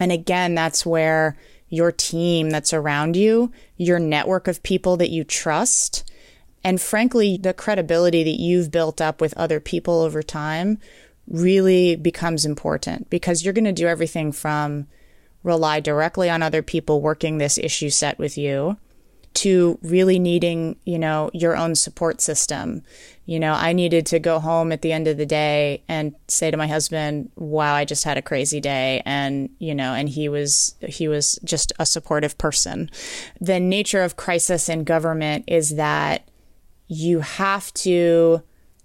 And 0.00 0.10
again, 0.10 0.54
that's 0.54 0.84
where 0.84 1.36
your 1.68 1.92
team 1.92 2.50
that's 2.50 2.72
around 2.72 3.16
you, 3.16 3.52
your 3.76 3.98
network 3.98 4.48
of 4.48 4.62
people 4.62 4.96
that 4.98 5.10
you 5.10 5.24
trust, 5.24 6.10
and 6.64 6.80
frankly, 6.80 7.36
the 7.36 7.54
credibility 7.54 8.22
that 8.22 8.40
you've 8.40 8.70
built 8.70 9.00
up 9.00 9.20
with 9.20 9.34
other 9.36 9.60
people 9.60 10.00
over 10.00 10.22
time 10.22 10.78
really 11.32 11.96
becomes 11.96 12.44
important 12.44 13.10
because 13.10 13.44
you're 13.44 13.54
going 13.54 13.64
to 13.64 13.72
do 13.72 13.88
everything 13.88 14.30
from 14.30 14.86
rely 15.42 15.80
directly 15.80 16.30
on 16.30 16.42
other 16.42 16.62
people 16.62 17.00
working 17.00 17.38
this 17.38 17.58
issue 17.58 17.90
set 17.90 18.18
with 18.18 18.38
you 18.38 18.76
to 19.34 19.78
really 19.82 20.18
needing, 20.18 20.76
you 20.84 20.98
know, 20.98 21.30
your 21.32 21.56
own 21.56 21.74
support 21.74 22.20
system. 22.20 22.82
You 23.24 23.40
know, 23.40 23.54
I 23.54 23.72
needed 23.72 24.04
to 24.06 24.18
go 24.18 24.38
home 24.38 24.72
at 24.72 24.82
the 24.82 24.92
end 24.92 25.08
of 25.08 25.16
the 25.16 25.26
day 25.26 25.82
and 25.88 26.14
say 26.28 26.50
to 26.50 26.56
my 26.56 26.66
husband, 26.66 27.30
"Wow, 27.36 27.74
I 27.74 27.86
just 27.86 28.04
had 28.04 28.18
a 28.18 28.22
crazy 28.22 28.60
day." 28.60 29.00
And, 29.06 29.48
you 29.58 29.74
know, 29.74 29.94
and 29.94 30.08
he 30.08 30.28
was 30.28 30.74
he 30.86 31.08
was 31.08 31.38
just 31.44 31.72
a 31.78 31.86
supportive 31.86 32.36
person. 32.36 32.90
The 33.40 33.58
nature 33.58 34.02
of 34.02 34.16
crisis 34.16 34.68
in 34.68 34.84
government 34.84 35.44
is 35.46 35.76
that 35.76 36.28
you 36.88 37.20
have 37.20 37.72
to 37.74 38.42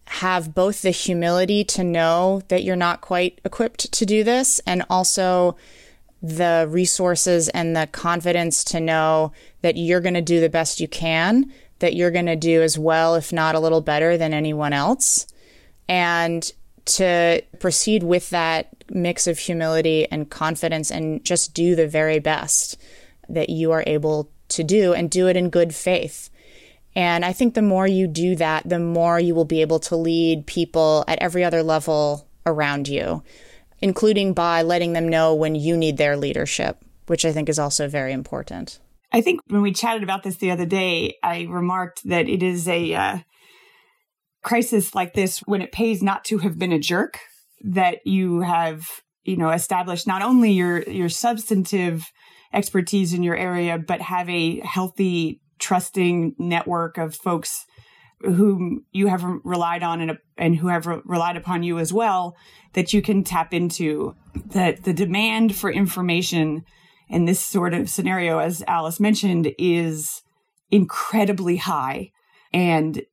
have 0.09 0.55
both 0.55 0.81
the 0.81 0.91
humility 0.91 1.63
to 1.63 1.83
know 1.83 2.41
that 2.47 2.63
you're 2.63 2.75
not 2.75 3.01
quite 3.01 3.39
equipped 3.43 3.91
to 3.91 4.05
do 4.05 4.23
this 4.23 4.59
and 4.65 4.83
also 4.89 5.55
the 6.21 6.65
resources 6.69 7.49
and 7.49 7.75
the 7.75 7.87
confidence 7.91 8.63
to 8.63 8.79
know 8.79 9.31
that 9.61 9.75
you're 9.75 10.01
going 10.01 10.13
to 10.13 10.21
do 10.21 10.39
the 10.39 10.49
best 10.49 10.79
you 10.79 10.87
can, 10.87 11.51
that 11.79 11.95
you're 11.95 12.11
going 12.11 12.25
to 12.25 12.35
do 12.35 12.61
as 12.61 12.79
well, 12.79 13.15
if 13.15 13.31
not 13.31 13.53
a 13.53 13.59
little 13.59 13.81
better 13.81 14.17
than 14.17 14.33
anyone 14.33 14.73
else. 14.73 15.27
And 15.87 16.51
to 16.85 17.43
proceed 17.59 18.01
with 18.01 18.29
that 18.29 18.69
mix 18.89 19.27
of 19.27 19.37
humility 19.37 20.07
and 20.09 20.29
confidence 20.29 20.89
and 20.89 21.23
just 21.23 21.53
do 21.53 21.75
the 21.75 21.87
very 21.87 22.19
best 22.19 22.77
that 23.27 23.49
you 23.49 23.71
are 23.71 23.83
able 23.85 24.31
to 24.47 24.63
do 24.63 24.93
and 24.93 25.11
do 25.11 25.27
it 25.27 25.35
in 25.35 25.49
good 25.49 25.75
faith. 25.75 26.29
And 26.97 27.23
I 27.23 27.31
think 27.31 27.53
the 27.53 27.61
more 27.61 27.85
you 27.85 28.07
do 28.07 28.35
that, 28.37 28.67
the 28.67 28.79
more 28.79 29.19
you 29.19 29.35
will 29.35 29.45
be 29.45 29.61
able 29.61 29.77
to 29.81 29.95
lead 29.95 30.47
people 30.47 31.05
at 31.07 31.19
every 31.19 31.43
other 31.43 31.61
level 31.61 32.27
around 32.43 32.87
you, 32.87 33.21
including 33.81 34.33
by 34.33 34.63
letting 34.63 34.93
them 34.93 35.07
know 35.07 35.35
when 35.35 35.53
you 35.53 35.77
need 35.77 35.97
their 35.97 36.17
leadership, 36.17 36.83
which 37.05 37.23
I 37.23 37.31
think 37.31 37.49
is 37.49 37.59
also 37.59 37.87
very 37.87 38.13
important. 38.13 38.79
I 39.11 39.21
think 39.21 39.41
when 39.45 39.61
we 39.61 39.73
chatted 39.73 40.01
about 40.01 40.23
this 40.23 40.37
the 40.37 40.49
other 40.49 40.65
day, 40.65 41.17
I 41.21 41.43
remarked 41.43 42.01
that 42.05 42.27
it 42.27 42.41
is 42.41 42.67
a 42.67 42.95
uh, 42.95 43.17
crisis 44.43 44.95
like 44.95 45.13
this 45.13 45.41
when 45.41 45.61
it 45.61 45.71
pays 45.71 46.01
not 46.01 46.25
to 46.25 46.39
have 46.39 46.57
been 46.57 46.71
a 46.71 46.79
jerk 46.79 47.19
that 47.61 47.99
you 48.05 48.41
have 48.41 48.87
you 49.23 49.37
know 49.37 49.51
established 49.51 50.07
not 50.07 50.23
only 50.23 50.51
your 50.51 50.81
your 50.83 51.09
substantive 51.09 52.05
expertise 52.53 53.13
in 53.13 53.23
your 53.23 53.35
area 53.35 53.77
but 53.77 53.99
have 53.99 54.29
a 54.29 54.59
healthy 54.61 55.41
trusting 55.59 56.35
network 56.37 56.97
of 56.97 57.15
folks 57.15 57.65
whom 58.21 58.83
you 58.91 59.07
have 59.07 59.23
relied 59.43 59.83
on 59.83 60.01
and, 60.01 60.17
and 60.37 60.55
who 60.55 60.67
have 60.67 60.87
re- 60.87 61.01
relied 61.05 61.37
upon 61.37 61.63
you 61.63 61.77
as 61.77 61.93
well 61.93 62.35
that 62.73 62.91
you 62.93 63.01
can 63.01 63.23
tap 63.23 63.53
into. 63.53 64.15
That 64.47 64.83
the 64.83 64.93
demand 64.93 65.55
for 65.55 65.71
information 65.71 66.63
in 67.09 67.25
this 67.25 67.39
sort 67.39 67.73
of 67.73 67.89
scenario 67.89 68.39
as 68.39 68.63
alice 68.67 68.99
mentioned 68.99 69.53
is 69.57 70.23
incredibly 70.71 71.57
high. 71.57 72.11
And 72.53 73.03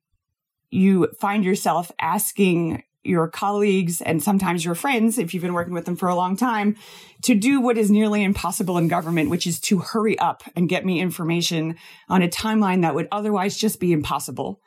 you 0.71 1.07
find 1.19 1.45
yourself 1.45 1.91
asking 1.99 2.83
your 3.05 3.27
colleagues 3.27 4.01
and 4.01 4.21
sometimes 4.21 4.65
your 4.65 4.75
friends, 4.75 5.17
if 5.17 5.33
you've 5.33 5.43
been 5.43 5.53
working 5.53 5.73
with 5.73 5.85
them 5.85 5.95
for 5.95 6.09
a 6.09 6.15
long 6.15 6.35
time, 6.35 6.75
to 7.21 7.35
do 7.35 7.61
what 7.61 7.77
is 7.77 7.91
nearly 7.91 8.23
impossible 8.23 8.77
in 8.77 8.87
government, 8.87 9.29
which 9.29 9.47
is 9.47 9.59
to 9.59 9.79
hurry 9.79 10.17
up 10.19 10.43
and 10.55 10.69
get 10.69 10.85
me 10.85 10.99
information 10.99 11.75
on 12.09 12.21
a 12.21 12.27
timeline 12.27 12.81
that 12.81 12.95
would 12.95 13.07
otherwise 13.11 13.57
just 13.57 13.79
be 13.79 13.91
impossible. 13.91 14.61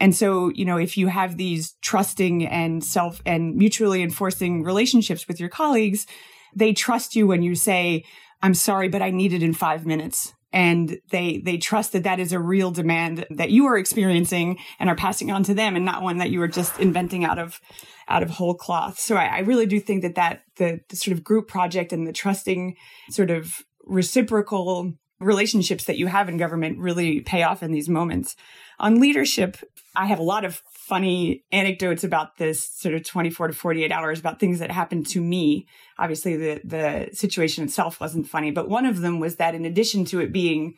And 0.00 0.14
so, 0.14 0.48
you 0.50 0.64
know, 0.64 0.78
if 0.78 0.96
you 0.96 1.06
have 1.08 1.36
these 1.36 1.74
trusting 1.80 2.46
and 2.46 2.82
self 2.82 3.22
and 3.24 3.54
mutually 3.56 4.02
enforcing 4.02 4.64
relationships 4.64 5.28
with 5.28 5.38
your 5.38 5.48
colleagues, 5.48 6.06
they 6.54 6.72
trust 6.72 7.14
you 7.14 7.26
when 7.26 7.42
you 7.42 7.54
say, 7.54 8.04
I'm 8.42 8.54
sorry, 8.54 8.88
but 8.88 9.02
I 9.02 9.10
need 9.10 9.32
it 9.32 9.42
in 9.42 9.54
five 9.54 9.86
minutes 9.86 10.34
and 10.52 11.00
they 11.10 11.38
they 11.38 11.56
trust 11.56 11.92
that 11.92 12.04
that 12.04 12.20
is 12.20 12.32
a 12.32 12.38
real 12.38 12.70
demand 12.70 13.26
that 13.30 13.50
you 13.50 13.66
are 13.66 13.76
experiencing 13.76 14.58
and 14.78 14.90
are 14.90 14.96
passing 14.96 15.30
on 15.30 15.42
to 15.44 15.54
them 15.54 15.76
and 15.76 15.84
not 15.84 16.02
one 16.02 16.18
that 16.18 16.30
you 16.30 16.40
are 16.42 16.48
just 16.48 16.78
inventing 16.78 17.24
out 17.24 17.38
of 17.38 17.60
out 18.08 18.22
of 18.22 18.30
whole 18.30 18.54
cloth. 18.54 18.98
So 18.98 19.16
i, 19.16 19.26
I 19.26 19.38
really 19.40 19.66
do 19.66 19.80
think 19.80 20.02
that 20.02 20.14
that 20.16 20.42
the, 20.56 20.80
the 20.88 20.96
sort 20.96 21.16
of 21.16 21.24
group 21.24 21.48
project 21.48 21.92
and 21.92 22.06
the 22.06 22.12
trusting 22.12 22.76
sort 23.10 23.30
of 23.30 23.62
reciprocal 23.84 24.94
relationships 25.20 25.84
that 25.84 25.98
you 25.98 26.06
have 26.08 26.28
in 26.28 26.36
government 26.36 26.78
really 26.78 27.20
pay 27.20 27.42
off 27.42 27.62
in 27.62 27.72
these 27.72 27.88
moments 27.88 28.36
on 28.82 29.00
leadership 29.00 29.56
i 29.96 30.04
have 30.04 30.18
a 30.18 30.22
lot 30.22 30.44
of 30.44 30.62
funny 30.92 31.44
anecdotes 31.52 32.04
about 32.04 32.36
this 32.36 32.68
sort 32.68 32.94
of 32.94 33.02
24 33.02 33.48
to 33.48 33.54
48 33.54 33.92
hours 33.92 34.18
about 34.20 34.40
things 34.40 34.58
that 34.58 34.70
happened 34.70 35.06
to 35.06 35.22
me. 35.22 35.66
Obviously, 35.98 36.36
the, 36.36 36.60
the 36.64 37.08
situation 37.12 37.64
itself 37.64 38.00
wasn't 38.00 38.28
funny, 38.28 38.50
but 38.50 38.68
one 38.68 38.84
of 38.84 39.00
them 39.00 39.20
was 39.20 39.36
that 39.36 39.54
in 39.54 39.64
addition 39.64 40.04
to 40.04 40.20
it 40.20 40.32
being 40.32 40.74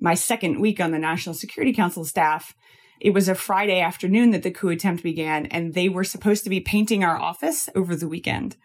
my 0.00 0.12
second 0.12 0.60
week 0.60 0.80
on 0.80 0.90
the 0.90 0.98
National 0.98 1.34
Security 1.34 1.72
Council 1.72 2.04
staff, 2.04 2.54
it 3.00 3.14
was 3.14 3.28
a 3.28 3.34
Friday 3.34 3.80
afternoon 3.80 4.32
that 4.32 4.42
the 4.42 4.50
coup 4.50 4.70
attempt 4.70 5.02
began, 5.02 5.46
and 5.46 5.72
they 5.72 5.88
were 5.88 6.04
supposed 6.04 6.42
to 6.44 6.50
be 6.50 6.60
painting 6.60 7.04
our 7.04 7.18
office 7.18 7.68
over 7.76 7.94
the 7.94 8.08
weekend. 8.08 8.56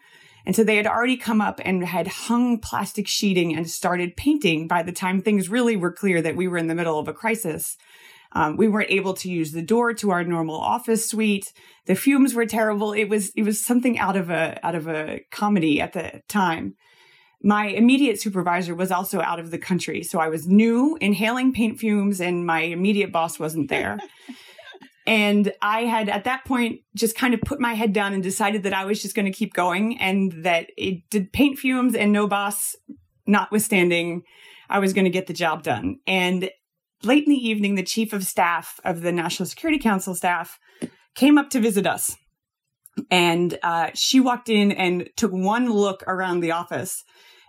And 0.44 0.56
so 0.56 0.64
they 0.64 0.76
had 0.76 0.86
already 0.86 1.16
come 1.16 1.40
up 1.40 1.60
and 1.64 1.84
had 1.84 2.08
hung 2.08 2.58
plastic 2.58 3.06
sheeting 3.06 3.54
and 3.56 3.70
started 3.70 4.16
painting 4.16 4.66
by 4.66 4.82
the 4.82 4.92
time 4.92 5.22
things 5.22 5.48
really 5.48 5.76
were 5.76 5.92
clear 5.92 6.20
that 6.20 6.36
we 6.36 6.48
were 6.48 6.58
in 6.58 6.66
the 6.66 6.74
middle 6.74 6.98
of 6.98 7.08
a 7.08 7.12
crisis. 7.12 7.76
Um, 8.32 8.56
we 8.56 8.68
weren't 8.68 8.90
able 8.90 9.14
to 9.14 9.30
use 9.30 9.52
the 9.52 9.62
door 9.62 9.92
to 9.94 10.10
our 10.10 10.22
normal 10.22 10.56
office 10.56 11.08
suite. 11.08 11.52
The 11.86 11.94
fumes 11.94 12.34
were 12.34 12.46
terrible. 12.46 12.92
It 12.92 13.08
was 13.08 13.30
it 13.30 13.42
was 13.42 13.60
something 13.60 13.98
out 13.98 14.16
of 14.16 14.30
a 14.30 14.58
out 14.64 14.74
of 14.74 14.86
a 14.86 15.20
comedy 15.30 15.80
at 15.80 15.92
the 15.92 16.22
time. 16.28 16.76
My 17.42 17.66
immediate 17.66 18.20
supervisor 18.20 18.74
was 18.74 18.92
also 18.92 19.20
out 19.20 19.40
of 19.40 19.50
the 19.50 19.58
country, 19.58 20.02
so 20.02 20.20
I 20.20 20.28
was 20.28 20.46
new, 20.46 20.98
inhaling 21.00 21.52
paint 21.52 21.78
fumes, 21.78 22.20
and 22.20 22.46
my 22.46 22.60
immediate 22.60 23.12
boss 23.12 23.38
wasn't 23.38 23.70
there. 23.70 23.98
and 25.06 25.50
I 25.62 25.84
had 25.86 26.10
at 26.10 26.24
that 26.24 26.44
point 26.44 26.80
just 26.94 27.16
kind 27.16 27.32
of 27.32 27.40
put 27.40 27.58
my 27.58 27.72
head 27.72 27.94
down 27.94 28.12
and 28.12 28.22
decided 28.22 28.64
that 28.64 28.74
I 28.74 28.84
was 28.84 29.00
just 29.00 29.16
going 29.16 29.24
to 29.24 29.32
keep 29.32 29.54
going, 29.54 29.98
and 29.98 30.44
that 30.44 30.66
it 30.76 31.08
did 31.08 31.32
paint 31.32 31.58
fumes 31.58 31.94
and 31.94 32.12
no 32.12 32.26
boss 32.26 32.76
notwithstanding, 33.26 34.22
I 34.68 34.78
was 34.78 34.92
going 34.92 35.04
to 35.04 35.10
get 35.10 35.26
the 35.26 35.32
job 35.32 35.62
done. 35.62 35.98
And 36.06 36.50
late 37.02 37.24
in 37.24 37.30
the 37.30 37.48
evening, 37.48 37.74
the 37.74 37.82
chief 37.82 38.12
of 38.12 38.24
staff 38.24 38.80
of 38.84 39.02
the 39.02 39.12
National 39.12 39.46
Security 39.46 39.78
Council 39.78 40.14
staff 40.14 40.58
came 41.14 41.38
up 41.38 41.50
to 41.50 41.60
visit 41.60 41.86
us. 41.86 42.16
And 43.10 43.58
uh, 43.62 43.90
she 43.94 44.20
walked 44.20 44.48
in 44.48 44.72
and 44.72 45.08
took 45.16 45.32
one 45.32 45.70
look 45.70 46.02
around 46.06 46.40
the 46.40 46.52
office 46.52 47.02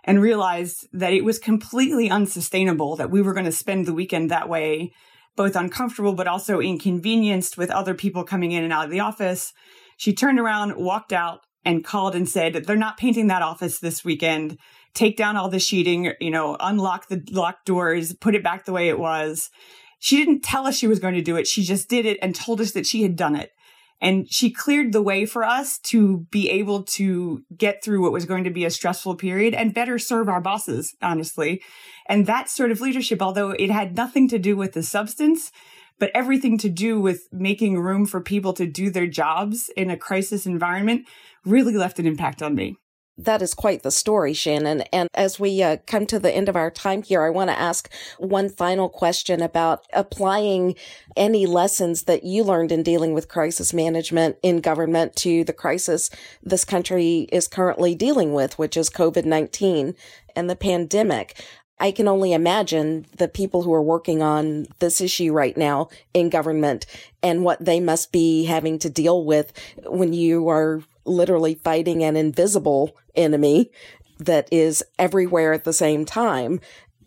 and 0.04 0.20
realized 0.20 0.88
that 0.92 1.12
it 1.12 1.24
was 1.24 1.38
completely 1.38 2.10
unsustainable 2.10 2.96
that 2.96 3.10
we 3.10 3.22
were 3.22 3.34
going 3.34 3.46
to 3.46 3.52
spend 3.52 3.86
the 3.86 3.94
weekend 3.94 4.30
that 4.30 4.48
way, 4.48 4.92
both 5.36 5.56
uncomfortable 5.56 6.14
but 6.14 6.26
also 6.26 6.60
inconvenienced 6.60 7.56
with 7.56 7.70
other 7.70 7.94
people 7.94 8.24
coming 8.24 8.52
in 8.52 8.64
and 8.64 8.72
out 8.72 8.84
of 8.84 8.90
the 8.90 9.00
office. 9.00 9.52
She 9.96 10.12
turned 10.12 10.40
around, 10.40 10.76
walked 10.76 11.12
out, 11.12 11.40
and 11.64 11.84
called 11.84 12.14
and 12.14 12.28
said, 12.28 12.64
They're 12.66 12.76
not 12.76 12.96
painting 12.96 13.28
that 13.28 13.42
office 13.42 13.78
this 13.78 14.04
weekend 14.04 14.58
take 14.94 15.16
down 15.16 15.36
all 15.36 15.48
the 15.48 15.58
sheeting, 15.58 16.12
you 16.20 16.30
know, 16.30 16.56
unlock 16.60 17.08
the 17.08 17.22
locked 17.30 17.66
doors, 17.66 18.12
put 18.14 18.34
it 18.34 18.42
back 18.42 18.64
the 18.64 18.72
way 18.72 18.88
it 18.88 18.98
was. 18.98 19.50
She 19.98 20.16
didn't 20.16 20.42
tell 20.42 20.66
us 20.66 20.76
she 20.76 20.88
was 20.88 20.98
going 20.98 21.14
to 21.14 21.22
do 21.22 21.36
it. 21.36 21.46
She 21.46 21.62
just 21.62 21.88
did 21.88 22.06
it 22.06 22.18
and 22.20 22.34
told 22.34 22.60
us 22.60 22.72
that 22.72 22.86
she 22.86 23.02
had 23.02 23.16
done 23.16 23.36
it. 23.36 23.52
And 24.00 24.28
she 24.30 24.50
cleared 24.50 24.92
the 24.92 25.00
way 25.00 25.26
for 25.26 25.44
us 25.44 25.78
to 25.78 26.26
be 26.32 26.50
able 26.50 26.82
to 26.82 27.44
get 27.56 27.84
through 27.84 28.02
what 28.02 28.10
was 28.10 28.26
going 28.26 28.42
to 28.42 28.50
be 28.50 28.64
a 28.64 28.70
stressful 28.70 29.14
period 29.14 29.54
and 29.54 29.72
better 29.72 29.96
serve 29.96 30.28
our 30.28 30.40
bosses, 30.40 30.96
honestly. 31.00 31.62
And 32.06 32.26
that 32.26 32.50
sort 32.50 32.72
of 32.72 32.80
leadership, 32.80 33.22
although 33.22 33.50
it 33.50 33.70
had 33.70 33.96
nothing 33.96 34.26
to 34.30 34.40
do 34.40 34.56
with 34.56 34.72
the 34.72 34.82
substance, 34.82 35.52
but 36.00 36.10
everything 36.16 36.58
to 36.58 36.68
do 36.68 37.00
with 37.00 37.28
making 37.32 37.78
room 37.78 38.04
for 38.04 38.20
people 38.20 38.52
to 38.54 38.66
do 38.66 38.90
their 38.90 39.06
jobs 39.06 39.70
in 39.76 39.88
a 39.88 39.96
crisis 39.96 40.46
environment, 40.46 41.06
really 41.44 41.74
left 41.74 42.00
an 42.00 42.06
impact 42.06 42.42
on 42.42 42.56
me. 42.56 42.76
That 43.18 43.42
is 43.42 43.52
quite 43.52 43.82
the 43.82 43.90
story, 43.90 44.32
Shannon. 44.32 44.82
And 44.92 45.08
as 45.12 45.38
we 45.38 45.62
uh, 45.62 45.76
come 45.86 46.06
to 46.06 46.18
the 46.18 46.34
end 46.34 46.48
of 46.48 46.56
our 46.56 46.70
time 46.70 47.02
here, 47.02 47.22
I 47.22 47.28
want 47.28 47.50
to 47.50 47.58
ask 47.58 47.92
one 48.18 48.48
final 48.48 48.88
question 48.88 49.42
about 49.42 49.84
applying 49.92 50.76
any 51.14 51.44
lessons 51.44 52.04
that 52.04 52.24
you 52.24 52.42
learned 52.42 52.72
in 52.72 52.82
dealing 52.82 53.12
with 53.12 53.28
crisis 53.28 53.74
management 53.74 54.36
in 54.42 54.60
government 54.60 55.14
to 55.16 55.44
the 55.44 55.52
crisis 55.52 56.08
this 56.42 56.64
country 56.64 57.28
is 57.30 57.48
currently 57.48 57.94
dealing 57.94 58.32
with, 58.32 58.58
which 58.58 58.78
is 58.78 58.88
COVID-19 58.88 59.94
and 60.34 60.48
the 60.48 60.56
pandemic. 60.56 61.38
I 61.78 61.90
can 61.90 62.08
only 62.08 62.32
imagine 62.32 63.06
the 63.18 63.28
people 63.28 63.62
who 63.62 63.74
are 63.74 63.82
working 63.82 64.22
on 64.22 64.66
this 64.78 65.00
issue 65.00 65.32
right 65.32 65.56
now 65.56 65.88
in 66.14 66.30
government 66.30 66.86
and 67.22 67.44
what 67.44 67.62
they 67.62 67.80
must 67.80 68.10
be 68.10 68.44
having 68.44 68.78
to 68.78 68.88
deal 68.88 69.24
with 69.24 69.52
when 69.84 70.12
you 70.12 70.48
are 70.48 70.82
literally 71.04 71.54
fighting 71.54 72.04
an 72.04 72.16
invisible 72.16 72.96
enemy 73.14 73.70
that 74.18 74.48
is 74.50 74.84
everywhere 74.98 75.52
at 75.52 75.64
the 75.64 75.72
same 75.72 76.04
time. 76.04 76.60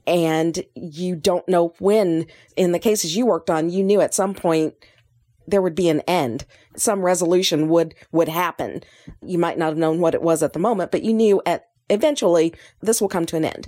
And 0.07 0.63
you 0.75 1.15
don't 1.15 1.47
know 1.47 1.73
when, 1.79 2.27
in 2.55 2.71
the 2.71 2.79
cases 2.79 3.15
you 3.15 3.25
worked 3.25 3.49
on, 3.49 3.69
you 3.69 3.83
knew 3.83 4.01
at 4.01 4.13
some 4.13 4.33
point 4.33 4.75
there 5.47 5.61
would 5.61 5.75
be 5.75 5.89
an 5.89 6.01
end. 6.01 6.45
Some 6.75 7.01
resolution 7.01 7.69
would, 7.69 7.95
would 8.11 8.29
happen. 8.29 8.83
You 9.25 9.37
might 9.37 9.57
not 9.57 9.69
have 9.69 9.77
known 9.77 9.99
what 9.99 10.13
it 10.13 10.21
was 10.21 10.43
at 10.43 10.53
the 10.53 10.59
moment, 10.59 10.91
but 10.91 11.03
you 11.03 11.13
knew 11.13 11.41
at 11.45 11.67
eventually 11.89 12.53
this 12.81 13.01
will 13.01 13.09
come 13.09 13.25
to 13.27 13.37
an 13.37 13.45
end. 13.45 13.67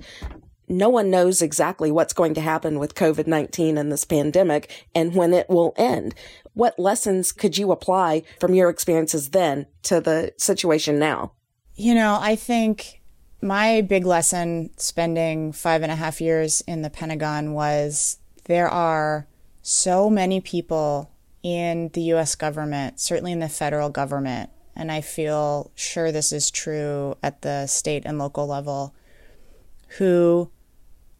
No 0.69 0.89
one 0.89 1.09
knows 1.09 1.41
exactly 1.41 1.91
what's 1.91 2.13
going 2.13 2.33
to 2.33 2.41
happen 2.41 2.77
with 2.77 2.95
COVID-19 2.95 3.79
and 3.79 3.91
this 3.91 4.03
pandemic 4.03 4.85
and 4.93 5.15
when 5.15 5.33
it 5.33 5.49
will 5.49 5.73
end. 5.77 6.13
What 6.53 6.77
lessons 6.77 7.31
could 7.31 7.57
you 7.57 7.71
apply 7.71 8.23
from 8.39 8.53
your 8.53 8.69
experiences 8.69 9.29
then 9.29 9.67
to 9.83 10.01
the 10.01 10.33
situation 10.37 10.99
now? 10.99 11.31
You 11.79 11.93
know, 11.93 12.17
I 12.19 12.35
think 12.35 13.01
my 13.39 13.81
big 13.81 14.03
lesson 14.03 14.71
spending 14.77 15.51
five 15.51 15.83
and 15.83 15.91
a 15.91 15.95
half 15.95 16.19
years 16.19 16.61
in 16.61 16.81
the 16.81 16.89
Pentagon 16.89 17.53
was 17.53 18.17
there 18.45 18.67
are 18.67 19.27
so 19.61 20.09
many 20.09 20.41
people 20.41 21.11
in 21.43 21.89
the 21.93 22.01
US 22.13 22.33
government, 22.33 22.99
certainly 22.99 23.31
in 23.31 23.41
the 23.41 23.47
federal 23.47 23.89
government, 23.89 24.49
and 24.75 24.91
I 24.91 25.01
feel 25.01 25.69
sure 25.75 26.11
this 26.11 26.31
is 26.31 26.49
true 26.49 27.15
at 27.21 27.43
the 27.43 27.67
state 27.67 28.07
and 28.07 28.17
local 28.17 28.47
level, 28.47 28.95
who 29.99 30.49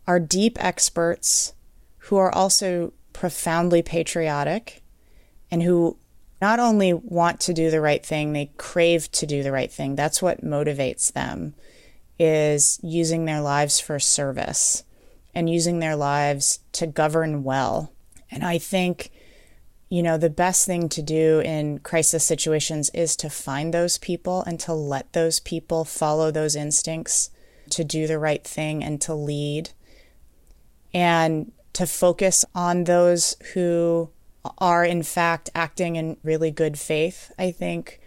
are 0.07 0.19
deep 0.19 0.57
experts, 0.59 1.53
who 1.99 2.17
are 2.17 2.33
also 2.33 2.93
profoundly 3.13 3.83
patriotic, 3.83 4.81
and 5.51 5.61
who 5.61 5.97
not 6.41 6.59
only 6.59 6.93
want 6.93 7.39
to 7.41 7.53
do 7.53 7.71
the 7.71 7.81
right 7.81 8.05
thing, 8.05 8.33
they 8.33 8.51
crave 8.57 9.11
to 9.13 9.25
do 9.25 9.43
the 9.43 9.51
right 9.51 9.71
thing. 9.71 9.95
That's 9.95 10.21
what 10.21 10.43
motivates 10.43 11.11
them 11.11 11.55
is 12.19 12.79
using 12.81 13.25
their 13.25 13.41
lives 13.41 13.79
for 13.79 13.99
service 13.99 14.83
and 15.33 15.49
using 15.49 15.79
their 15.79 15.95
lives 15.95 16.59
to 16.73 16.87
govern 16.87 17.43
well. 17.43 17.91
And 18.31 18.43
I 18.43 18.57
think, 18.57 19.11
you 19.89 20.01
know, 20.01 20.17
the 20.17 20.29
best 20.29 20.65
thing 20.65 20.89
to 20.89 21.01
do 21.01 21.39
in 21.39 21.79
crisis 21.79 22.23
situations 22.23 22.89
is 22.93 23.15
to 23.17 23.29
find 23.29 23.73
those 23.73 23.97
people 23.97 24.43
and 24.43 24.59
to 24.61 24.73
let 24.73 25.13
those 25.13 25.39
people 25.39 25.85
follow 25.85 26.31
those 26.31 26.55
instincts 26.55 27.29
to 27.69 27.83
do 27.83 28.07
the 28.07 28.19
right 28.19 28.43
thing 28.43 28.83
and 28.83 28.99
to 29.01 29.13
lead 29.13 29.69
and 30.93 31.51
to 31.73 31.85
focus 31.85 32.43
on 32.55 32.85
those 32.85 33.35
who 33.53 34.09
are 34.57 34.83
in 34.83 35.03
fact 35.03 35.49
acting 35.55 35.95
in 35.95 36.17
really 36.23 36.51
good 36.51 36.77
faith. 36.77 37.31
I 37.37 37.51
think, 37.51 37.99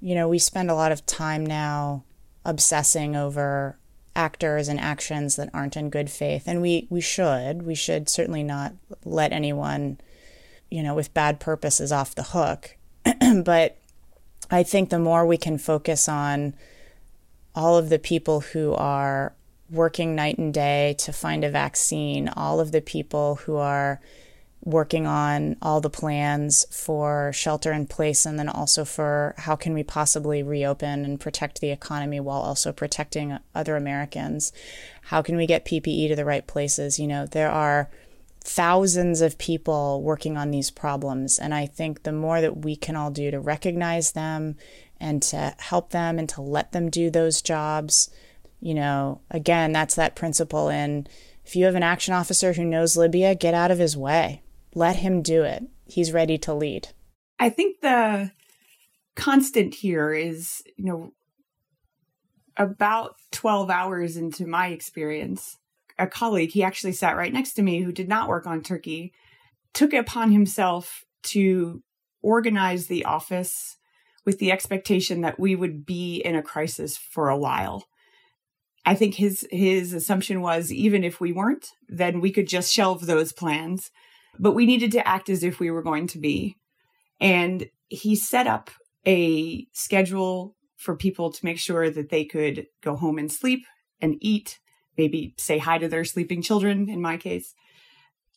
you 0.00 0.14
know, 0.14 0.28
we 0.28 0.38
spend 0.38 0.70
a 0.70 0.74
lot 0.74 0.92
of 0.92 1.06
time 1.06 1.44
now 1.44 2.04
obsessing 2.44 3.16
over 3.16 3.78
actors 4.16 4.68
and 4.68 4.78
actions 4.78 5.36
that 5.36 5.50
aren't 5.52 5.76
in 5.76 5.90
good 5.90 6.10
faith. 6.10 6.44
And 6.46 6.62
we, 6.62 6.86
we 6.90 7.00
should. 7.00 7.62
We 7.62 7.74
should 7.74 8.08
certainly 8.08 8.42
not 8.42 8.74
let 9.04 9.32
anyone, 9.32 9.98
you 10.70 10.82
know, 10.82 10.94
with 10.94 11.14
bad 11.14 11.40
purposes 11.40 11.90
off 11.90 12.14
the 12.14 12.22
hook. 12.22 12.76
but 13.44 13.78
I 14.50 14.62
think 14.62 14.90
the 14.90 14.98
more 14.98 15.26
we 15.26 15.36
can 15.36 15.58
focus 15.58 16.08
on 16.08 16.54
all 17.54 17.76
of 17.76 17.88
the 17.88 17.98
people 17.98 18.40
who 18.40 18.72
are 18.74 19.34
working 19.70 20.14
night 20.14 20.38
and 20.38 20.52
day 20.52 20.94
to 20.98 21.12
find 21.12 21.44
a 21.44 21.50
vaccine, 21.50 22.28
all 22.28 22.60
of 22.60 22.72
the 22.72 22.80
people 22.80 23.36
who 23.36 23.56
are 23.56 24.00
working 24.64 25.06
on 25.06 25.56
all 25.60 25.80
the 25.80 25.90
plans 25.90 26.64
for 26.70 27.30
shelter 27.34 27.70
in 27.70 27.86
place 27.86 28.24
and 28.24 28.38
then 28.38 28.48
also 28.48 28.84
for 28.84 29.34
how 29.36 29.54
can 29.54 29.74
we 29.74 29.82
possibly 29.82 30.42
reopen 30.42 31.04
and 31.04 31.20
protect 31.20 31.60
the 31.60 31.70
economy 31.70 32.18
while 32.18 32.40
also 32.40 32.72
protecting 32.72 33.38
other 33.54 33.76
Americans. 33.76 34.52
How 35.02 35.20
can 35.20 35.36
we 35.36 35.46
get 35.46 35.66
PPE 35.66 36.08
to 36.08 36.16
the 36.16 36.24
right 36.24 36.46
places? 36.46 36.98
You 36.98 37.06
know, 37.06 37.26
there 37.26 37.50
are 37.50 37.90
thousands 38.40 39.20
of 39.20 39.36
people 39.38 40.02
working 40.02 40.38
on 40.38 40.50
these 40.50 40.70
problems. 40.70 41.38
And 41.38 41.54
I 41.54 41.66
think 41.66 42.02
the 42.02 42.12
more 42.12 42.40
that 42.40 42.58
we 42.58 42.74
can 42.74 42.96
all 42.96 43.10
do 43.10 43.30
to 43.30 43.40
recognize 43.40 44.12
them 44.12 44.56
and 44.98 45.22
to 45.24 45.54
help 45.58 45.90
them 45.90 46.18
and 46.18 46.28
to 46.30 46.40
let 46.40 46.72
them 46.72 46.88
do 46.88 47.10
those 47.10 47.42
jobs, 47.42 48.10
you 48.60 48.72
know, 48.72 49.20
again, 49.30 49.72
that's 49.72 49.94
that 49.96 50.16
principle 50.16 50.70
in 50.70 51.06
if 51.44 51.54
you 51.54 51.66
have 51.66 51.74
an 51.74 51.82
action 51.82 52.14
officer 52.14 52.54
who 52.54 52.64
knows 52.64 52.96
Libya, 52.96 53.34
get 53.34 53.52
out 53.52 53.70
of 53.70 53.78
his 53.78 53.98
way 53.98 54.40
let 54.74 54.96
him 54.96 55.22
do 55.22 55.42
it. 55.42 55.64
He's 55.86 56.12
ready 56.12 56.38
to 56.38 56.54
lead. 56.54 56.88
I 57.38 57.50
think 57.50 57.80
the 57.80 58.32
constant 59.16 59.74
here 59.74 60.12
is, 60.12 60.62
you 60.76 60.84
know, 60.84 61.12
about 62.56 63.16
12 63.32 63.70
hours 63.70 64.16
into 64.16 64.46
my 64.46 64.68
experience, 64.68 65.58
a 65.98 66.06
colleague, 66.06 66.50
he 66.50 66.62
actually 66.62 66.92
sat 66.92 67.16
right 67.16 67.32
next 67.32 67.54
to 67.54 67.62
me 67.62 67.82
who 67.82 67.92
did 67.92 68.08
not 68.08 68.28
work 68.28 68.46
on 68.46 68.62
Turkey, 68.62 69.12
took 69.72 69.92
it 69.92 69.98
upon 69.98 70.30
himself 70.30 71.04
to 71.24 71.82
organize 72.22 72.86
the 72.86 73.04
office 73.04 73.76
with 74.24 74.38
the 74.38 74.50
expectation 74.50 75.20
that 75.20 75.38
we 75.38 75.54
would 75.54 75.84
be 75.84 76.16
in 76.16 76.34
a 76.34 76.42
crisis 76.42 76.96
for 76.96 77.28
a 77.28 77.36
while. 77.36 77.84
I 78.86 78.94
think 78.94 79.14
his 79.14 79.46
his 79.50 79.92
assumption 79.92 80.40
was 80.40 80.72
even 80.72 81.04
if 81.04 81.20
we 81.20 81.32
weren't, 81.32 81.68
then 81.88 82.20
we 82.20 82.30
could 82.30 82.48
just 82.48 82.72
shelve 82.72 83.06
those 83.06 83.32
plans 83.32 83.90
but 84.38 84.52
we 84.52 84.66
needed 84.66 84.92
to 84.92 85.06
act 85.06 85.28
as 85.28 85.42
if 85.42 85.60
we 85.60 85.70
were 85.70 85.82
going 85.82 86.06
to 86.08 86.18
be. 86.18 86.56
And 87.20 87.66
he 87.88 88.16
set 88.16 88.46
up 88.46 88.70
a 89.06 89.66
schedule 89.72 90.56
for 90.76 90.96
people 90.96 91.32
to 91.32 91.44
make 91.44 91.58
sure 91.58 91.90
that 91.90 92.10
they 92.10 92.24
could 92.24 92.66
go 92.82 92.96
home 92.96 93.18
and 93.18 93.30
sleep 93.30 93.64
and 94.00 94.16
eat, 94.20 94.58
maybe 94.98 95.34
say 95.38 95.58
hi 95.58 95.78
to 95.78 95.88
their 95.88 96.04
sleeping 96.04 96.42
children 96.42 96.88
in 96.88 97.00
my 97.00 97.16
case, 97.16 97.54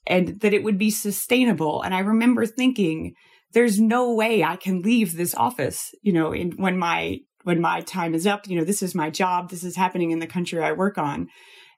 and 0.05 0.39
that 0.39 0.53
it 0.53 0.63
would 0.63 0.77
be 0.77 0.91
sustainable. 0.91 1.81
And 1.81 1.93
I 1.93 1.99
remember 1.99 2.45
thinking, 2.45 3.13
there's 3.53 3.79
no 3.79 4.13
way 4.13 4.43
I 4.43 4.55
can 4.55 4.81
leave 4.81 5.15
this 5.15 5.35
office, 5.35 5.93
you 6.01 6.13
know, 6.13 6.31
in, 6.31 6.51
when 6.51 6.77
my 6.77 7.19
when 7.43 7.61
my 7.61 7.79
time 7.79 8.13
is 8.13 8.27
up, 8.27 8.45
you 8.47 8.57
know, 8.57 8.65
this 8.65 8.83
is 8.83 8.93
my 8.93 9.09
job, 9.09 9.49
this 9.49 9.63
is 9.63 9.77
happening 9.77 10.11
in 10.11 10.19
the 10.19 10.27
country 10.27 10.61
I 10.61 10.73
work 10.73 10.97
on. 10.97 11.29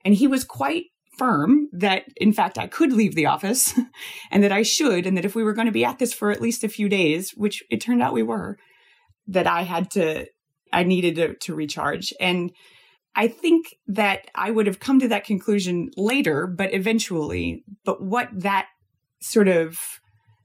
And 0.03 0.15
he 0.15 0.25
was 0.25 0.43
quite 0.43 0.85
firm 1.19 1.67
that 1.73 2.05
in 2.15 2.33
fact 2.33 2.57
I 2.57 2.67
could 2.67 2.93
leave 2.93 3.13
the 3.13 3.27
office 3.27 3.77
and 4.31 4.43
that 4.43 4.51
I 4.51 4.63
should 4.63 5.05
and 5.05 5.15
that 5.17 5.25
if 5.25 5.35
we 5.35 5.43
were 5.43 5.53
going 5.53 5.67
to 5.67 5.71
be 5.71 5.85
at 5.85 5.99
this 5.99 6.13
for 6.13 6.31
at 6.31 6.41
least 6.41 6.63
a 6.63 6.69
few 6.69 6.89
days, 6.89 7.31
which 7.31 7.63
it 7.69 7.81
turned 7.81 8.01
out 8.01 8.13
we 8.13 8.23
were, 8.23 8.57
that 9.27 9.45
I 9.45 9.63
had 9.63 9.91
to 9.91 10.25
I 10.71 10.83
needed 10.83 11.15
to, 11.15 11.35
to 11.35 11.55
recharge. 11.55 12.13
And 12.19 12.51
I 13.15 13.27
think 13.27 13.75
that 13.87 14.27
I 14.35 14.51
would 14.51 14.67
have 14.67 14.79
come 14.79 14.99
to 14.99 15.07
that 15.07 15.25
conclusion 15.25 15.89
later, 15.97 16.47
but 16.47 16.73
eventually. 16.73 17.63
But 17.83 18.03
what 18.03 18.29
that 18.33 18.67
sort 19.21 19.47
of 19.47 19.79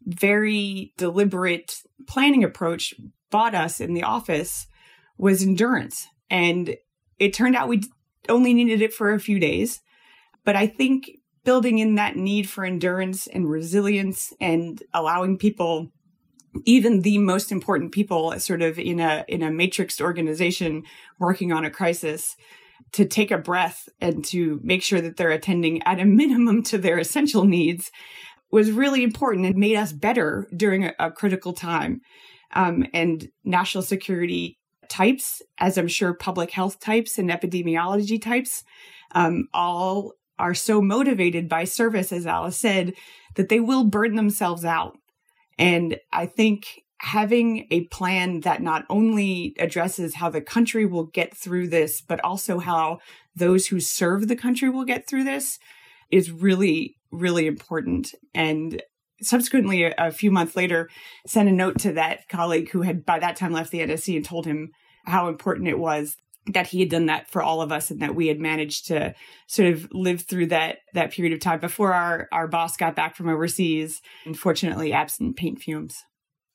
very 0.06 0.92
deliberate 0.96 1.76
planning 2.06 2.44
approach 2.44 2.94
bought 3.30 3.54
us 3.54 3.80
in 3.80 3.94
the 3.94 4.02
office 4.02 4.66
was 5.18 5.42
endurance. 5.42 6.06
And 6.30 6.76
it 7.18 7.32
turned 7.32 7.56
out 7.56 7.68
we 7.68 7.82
only 8.28 8.54
needed 8.54 8.82
it 8.82 8.92
for 8.92 9.12
a 9.12 9.20
few 9.20 9.38
days. 9.38 9.80
But 10.44 10.56
I 10.56 10.66
think 10.66 11.10
building 11.44 11.78
in 11.78 11.94
that 11.96 12.16
need 12.16 12.48
for 12.48 12.64
endurance 12.64 13.26
and 13.26 13.48
resilience 13.48 14.32
and 14.40 14.82
allowing 14.92 15.38
people 15.38 15.90
even 16.64 17.00
the 17.00 17.18
most 17.18 17.50
important 17.50 17.92
people 17.92 18.38
sort 18.38 18.62
of 18.62 18.78
in 18.78 19.00
a 19.00 19.24
in 19.28 19.42
a 19.42 19.50
matrixed 19.50 20.00
organization 20.00 20.84
working 21.18 21.52
on 21.52 21.64
a 21.64 21.70
crisis 21.70 22.36
to 22.92 23.04
take 23.04 23.30
a 23.30 23.38
breath 23.38 23.88
and 24.00 24.24
to 24.24 24.60
make 24.62 24.82
sure 24.82 25.00
that 25.00 25.16
they're 25.16 25.30
attending 25.30 25.82
at 25.82 25.98
a 25.98 26.04
minimum 26.04 26.62
to 26.62 26.78
their 26.78 26.98
essential 26.98 27.44
needs 27.44 27.90
was 28.52 28.70
really 28.70 29.02
important 29.02 29.46
and 29.46 29.56
made 29.56 29.76
us 29.76 29.92
better 29.92 30.46
during 30.56 30.84
a, 30.84 30.92
a 31.00 31.10
critical 31.10 31.52
time. 31.52 32.00
Um, 32.54 32.86
and 32.94 33.28
national 33.42 33.82
security 33.82 34.58
types 34.88 35.42
as 35.58 35.78
i'm 35.78 35.88
sure 35.88 36.14
public 36.14 36.50
health 36.50 36.78
types 36.78 37.18
and 37.18 37.30
epidemiology 37.30 38.20
types 38.20 38.64
um, 39.12 39.48
all 39.54 40.12
are 40.38 40.54
so 40.54 40.82
motivated 40.82 41.48
by 41.48 41.64
service, 41.64 42.12
as 42.12 42.26
Alice 42.26 42.56
said, 42.56 42.94
that 43.36 43.48
they 43.48 43.60
will 43.60 43.84
burn 43.84 44.16
themselves 44.16 44.64
out. 44.64 44.96
And 45.58 45.98
I 46.12 46.26
think 46.26 46.66
having 46.98 47.66
a 47.70 47.84
plan 47.86 48.40
that 48.40 48.62
not 48.62 48.84
only 48.88 49.54
addresses 49.58 50.14
how 50.14 50.30
the 50.30 50.40
country 50.40 50.86
will 50.86 51.04
get 51.04 51.36
through 51.36 51.68
this, 51.68 52.00
but 52.00 52.22
also 52.24 52.58
how 52.58 52.98
those 53.36 53.66
who 53.66 53.78
serve 53.78 54.26
the 54.26 54.36
country 54.36 54.68
will 54.68 54.84
get 54.84 55.06
through 55.06 55.24
this 55.24 55.58
is 56.10 56.30
really, 56.30 56.96
really 57.12 57.46
important. 57.46 58.14
And 58.34 58.82
subsequently, 59.20 59.84
a, 59.84 59.94
a 59.98 60.10
few 60.10 60.30
months 60.30 60.56
later, 60.56 60.88
sent 61.26 61.48
a 61.48 61.52
note 61.52 61.78
to 61.80 61.92
that 61.92 62.28
colleague 62.28 62.70
who 62.70 62.82
had 62.82 63.04
by 63.04 63.18
that 63.18 63.36
time 63.36 63.52
left 63.52 63.70
the 63.70 63.80
NSC 63.80 64.16
and 64.16 64.24
told 64.24 64.46
him 64.46 64.70
how 65.04 65.28
important 65.28 65.68
it 65.68 65.78
was 65.78 66.16
that 66.46 66.66
he 66.66 66.80
had 66.80 66.90
done 66.90 67.06
that 67.06 67.28
for 67.30 67.42
all 67.42 67.62
of 67.62 67.72
us 67.72 67.90
and 67.90 68.00
that 68.02 68.14
we 68.14 68.26
had 68.26 68.38
managed 68.38 68.86
to 68.88 69.14
sort 69.46 69.72
of 69.72 69.88
live 69.92 70.22
through 70.22 70.46
that 70.46 70.78
that 70.92 71.10
period 71.12 71.32
of 71.32 71.40
time 71.40 71.60
before 71.60 71.94
our 71.94 72.28
our 72.32 72.46
boss 72.46 72.76
got 72.76 72.94
back 72.94 73.16
from 73.16 73.28
overseas 73.28 74.02
unfortunately 74.26 74.92
absent 74.92 75.36
paint 75.36 75.60
fumes 75.60 76.04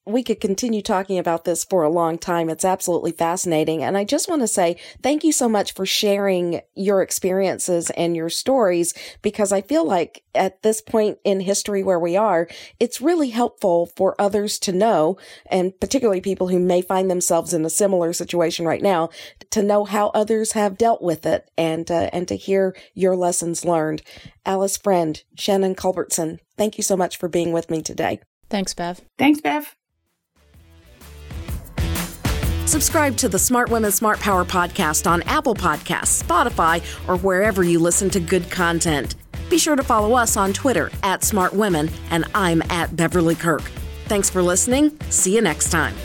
we 0.05 0.23
could 0.23 0.39
continue 0.39 0.81
talking 0.81 1.17
about 1.17 1.45
this 1.45 1.63
for 1.63 1.83
a 1.83 1.89
long 1.89 2.17
time. 2.17 2.49
It's 2.49 2.65
absolutely 2.65 3.11
fascinating. 3.11 3.83
And 3.83 3.97
I 3.97 4.03
just 4.03 4.27
want 4.27 4.41
to 4.41 4.47
say 4.47 4.77
thank 5.03 5.23
you 5.23 5.31
so 5.31 5.47
much 5.47 5.73
for 5.73 5.85
sharing 5.85 6.61
your 6.75 7.01
experiences 7.01 7.89
and 7.91 8.15
your 8.15 8.29
stories 8.29 8.93
because 9.21 9.51
I 9.51 9.61
feel 9.61 9.85
like 9.85 10.23
at 10.33 10.61
this 10.63 10.81
point 10.81 11.19
in 11.23 11.41
history 11.41 11.83
where 11.83 11.99
we 11.99 12.17
are, 12.17 12.47
it's 12.79 13.01
really 13.01 13.29
helpful 13.29 13.87
for 13.95 14.19
others 14.19 14.57
to 14.59 14.71
know, 14.71 15.17
and 15.49 15.79
particularly 15.79 16.21
people 16.21 16.47
who 16.47 16.59
may 16.59 16.81
find 16.81 17.09
themselves 17.09 17.53
in 17.53 17.65
a 17.65 17.69
similar 17.69 18.13
situation 18.13 18.65
right 18.65 18.81
now, 18.81 19.09
to 19.51 19.61
know 19.61 19.85
how 19.85 20.07
others 20.09 20.53
have 20.53 20.77
dealt 20.77 21.01
with 21.01 21.25
it 21.25 21.49
and, 21.57 21.91
uh, 21.91 22.09
and 22.11 22.27
to 22.27 22.35
hear 22.35 22.75
your 22.93 23.15
lessons 23.15 23.65
learned. 23.65 24.01
Alice 24.45 24.77
Friend, 24.77 25.21
Shannon 25.35 25.75
Culbertson, 25.75 26.39
thank 26.57 26.77
you 26.77 26.83
so 26.83 26.97
much 26.97 27.17
for 27.17 27.27
being 27.27 27.51
with 27.51 27.69
me 27.69 27.81
today. 27.81 28.19
Thanks, 28.49 28.73
Bev. 28.73 29.01
Thanks, 29.17 29.41
Bev. 29.41 29.75
Subscribe 32.69 33.17
to 33.17 33.27
the 33.27 33.39
Smart 33.39 33.71
Women 33.71 33.91
Smart 33.91 34.19
Power 34.19 34.45
podcast 34.45 35.09
on 35.09 35.23
Apple 35.23 35.55
Podcasts, 35.55 36.21
Spotify, 36.21 36.83
or 37.09 37.17
wherever 37.17 37.63
you 37.63 37.79
listen 37.79 38.11
to 38.11 38.19
good 38.19 38.51
content. 38.51 39.15
Be 39.49 39.57
sure 39.57 39.75
to 39.75 39.81
follow 39.81 40.13
us 40.13 40.37
on 40.37 40.53
Twitter 40.53 40.91
at 41.01 41.23
Smart 41.23 41.53
Women, 41.53 41.89
and 42.11 42.25
I'm 42.35 42.61
at 42.69 42.95
Beverly 42.95 43.33
Kirk. 43.33 43.63
Thanks 44.05 44.29
for 44.29 44.43
listening. 44.43 44.95
See 45.09 45.33
you 45.33 45.41
next 45.41 45.71
time. 45.71 45.95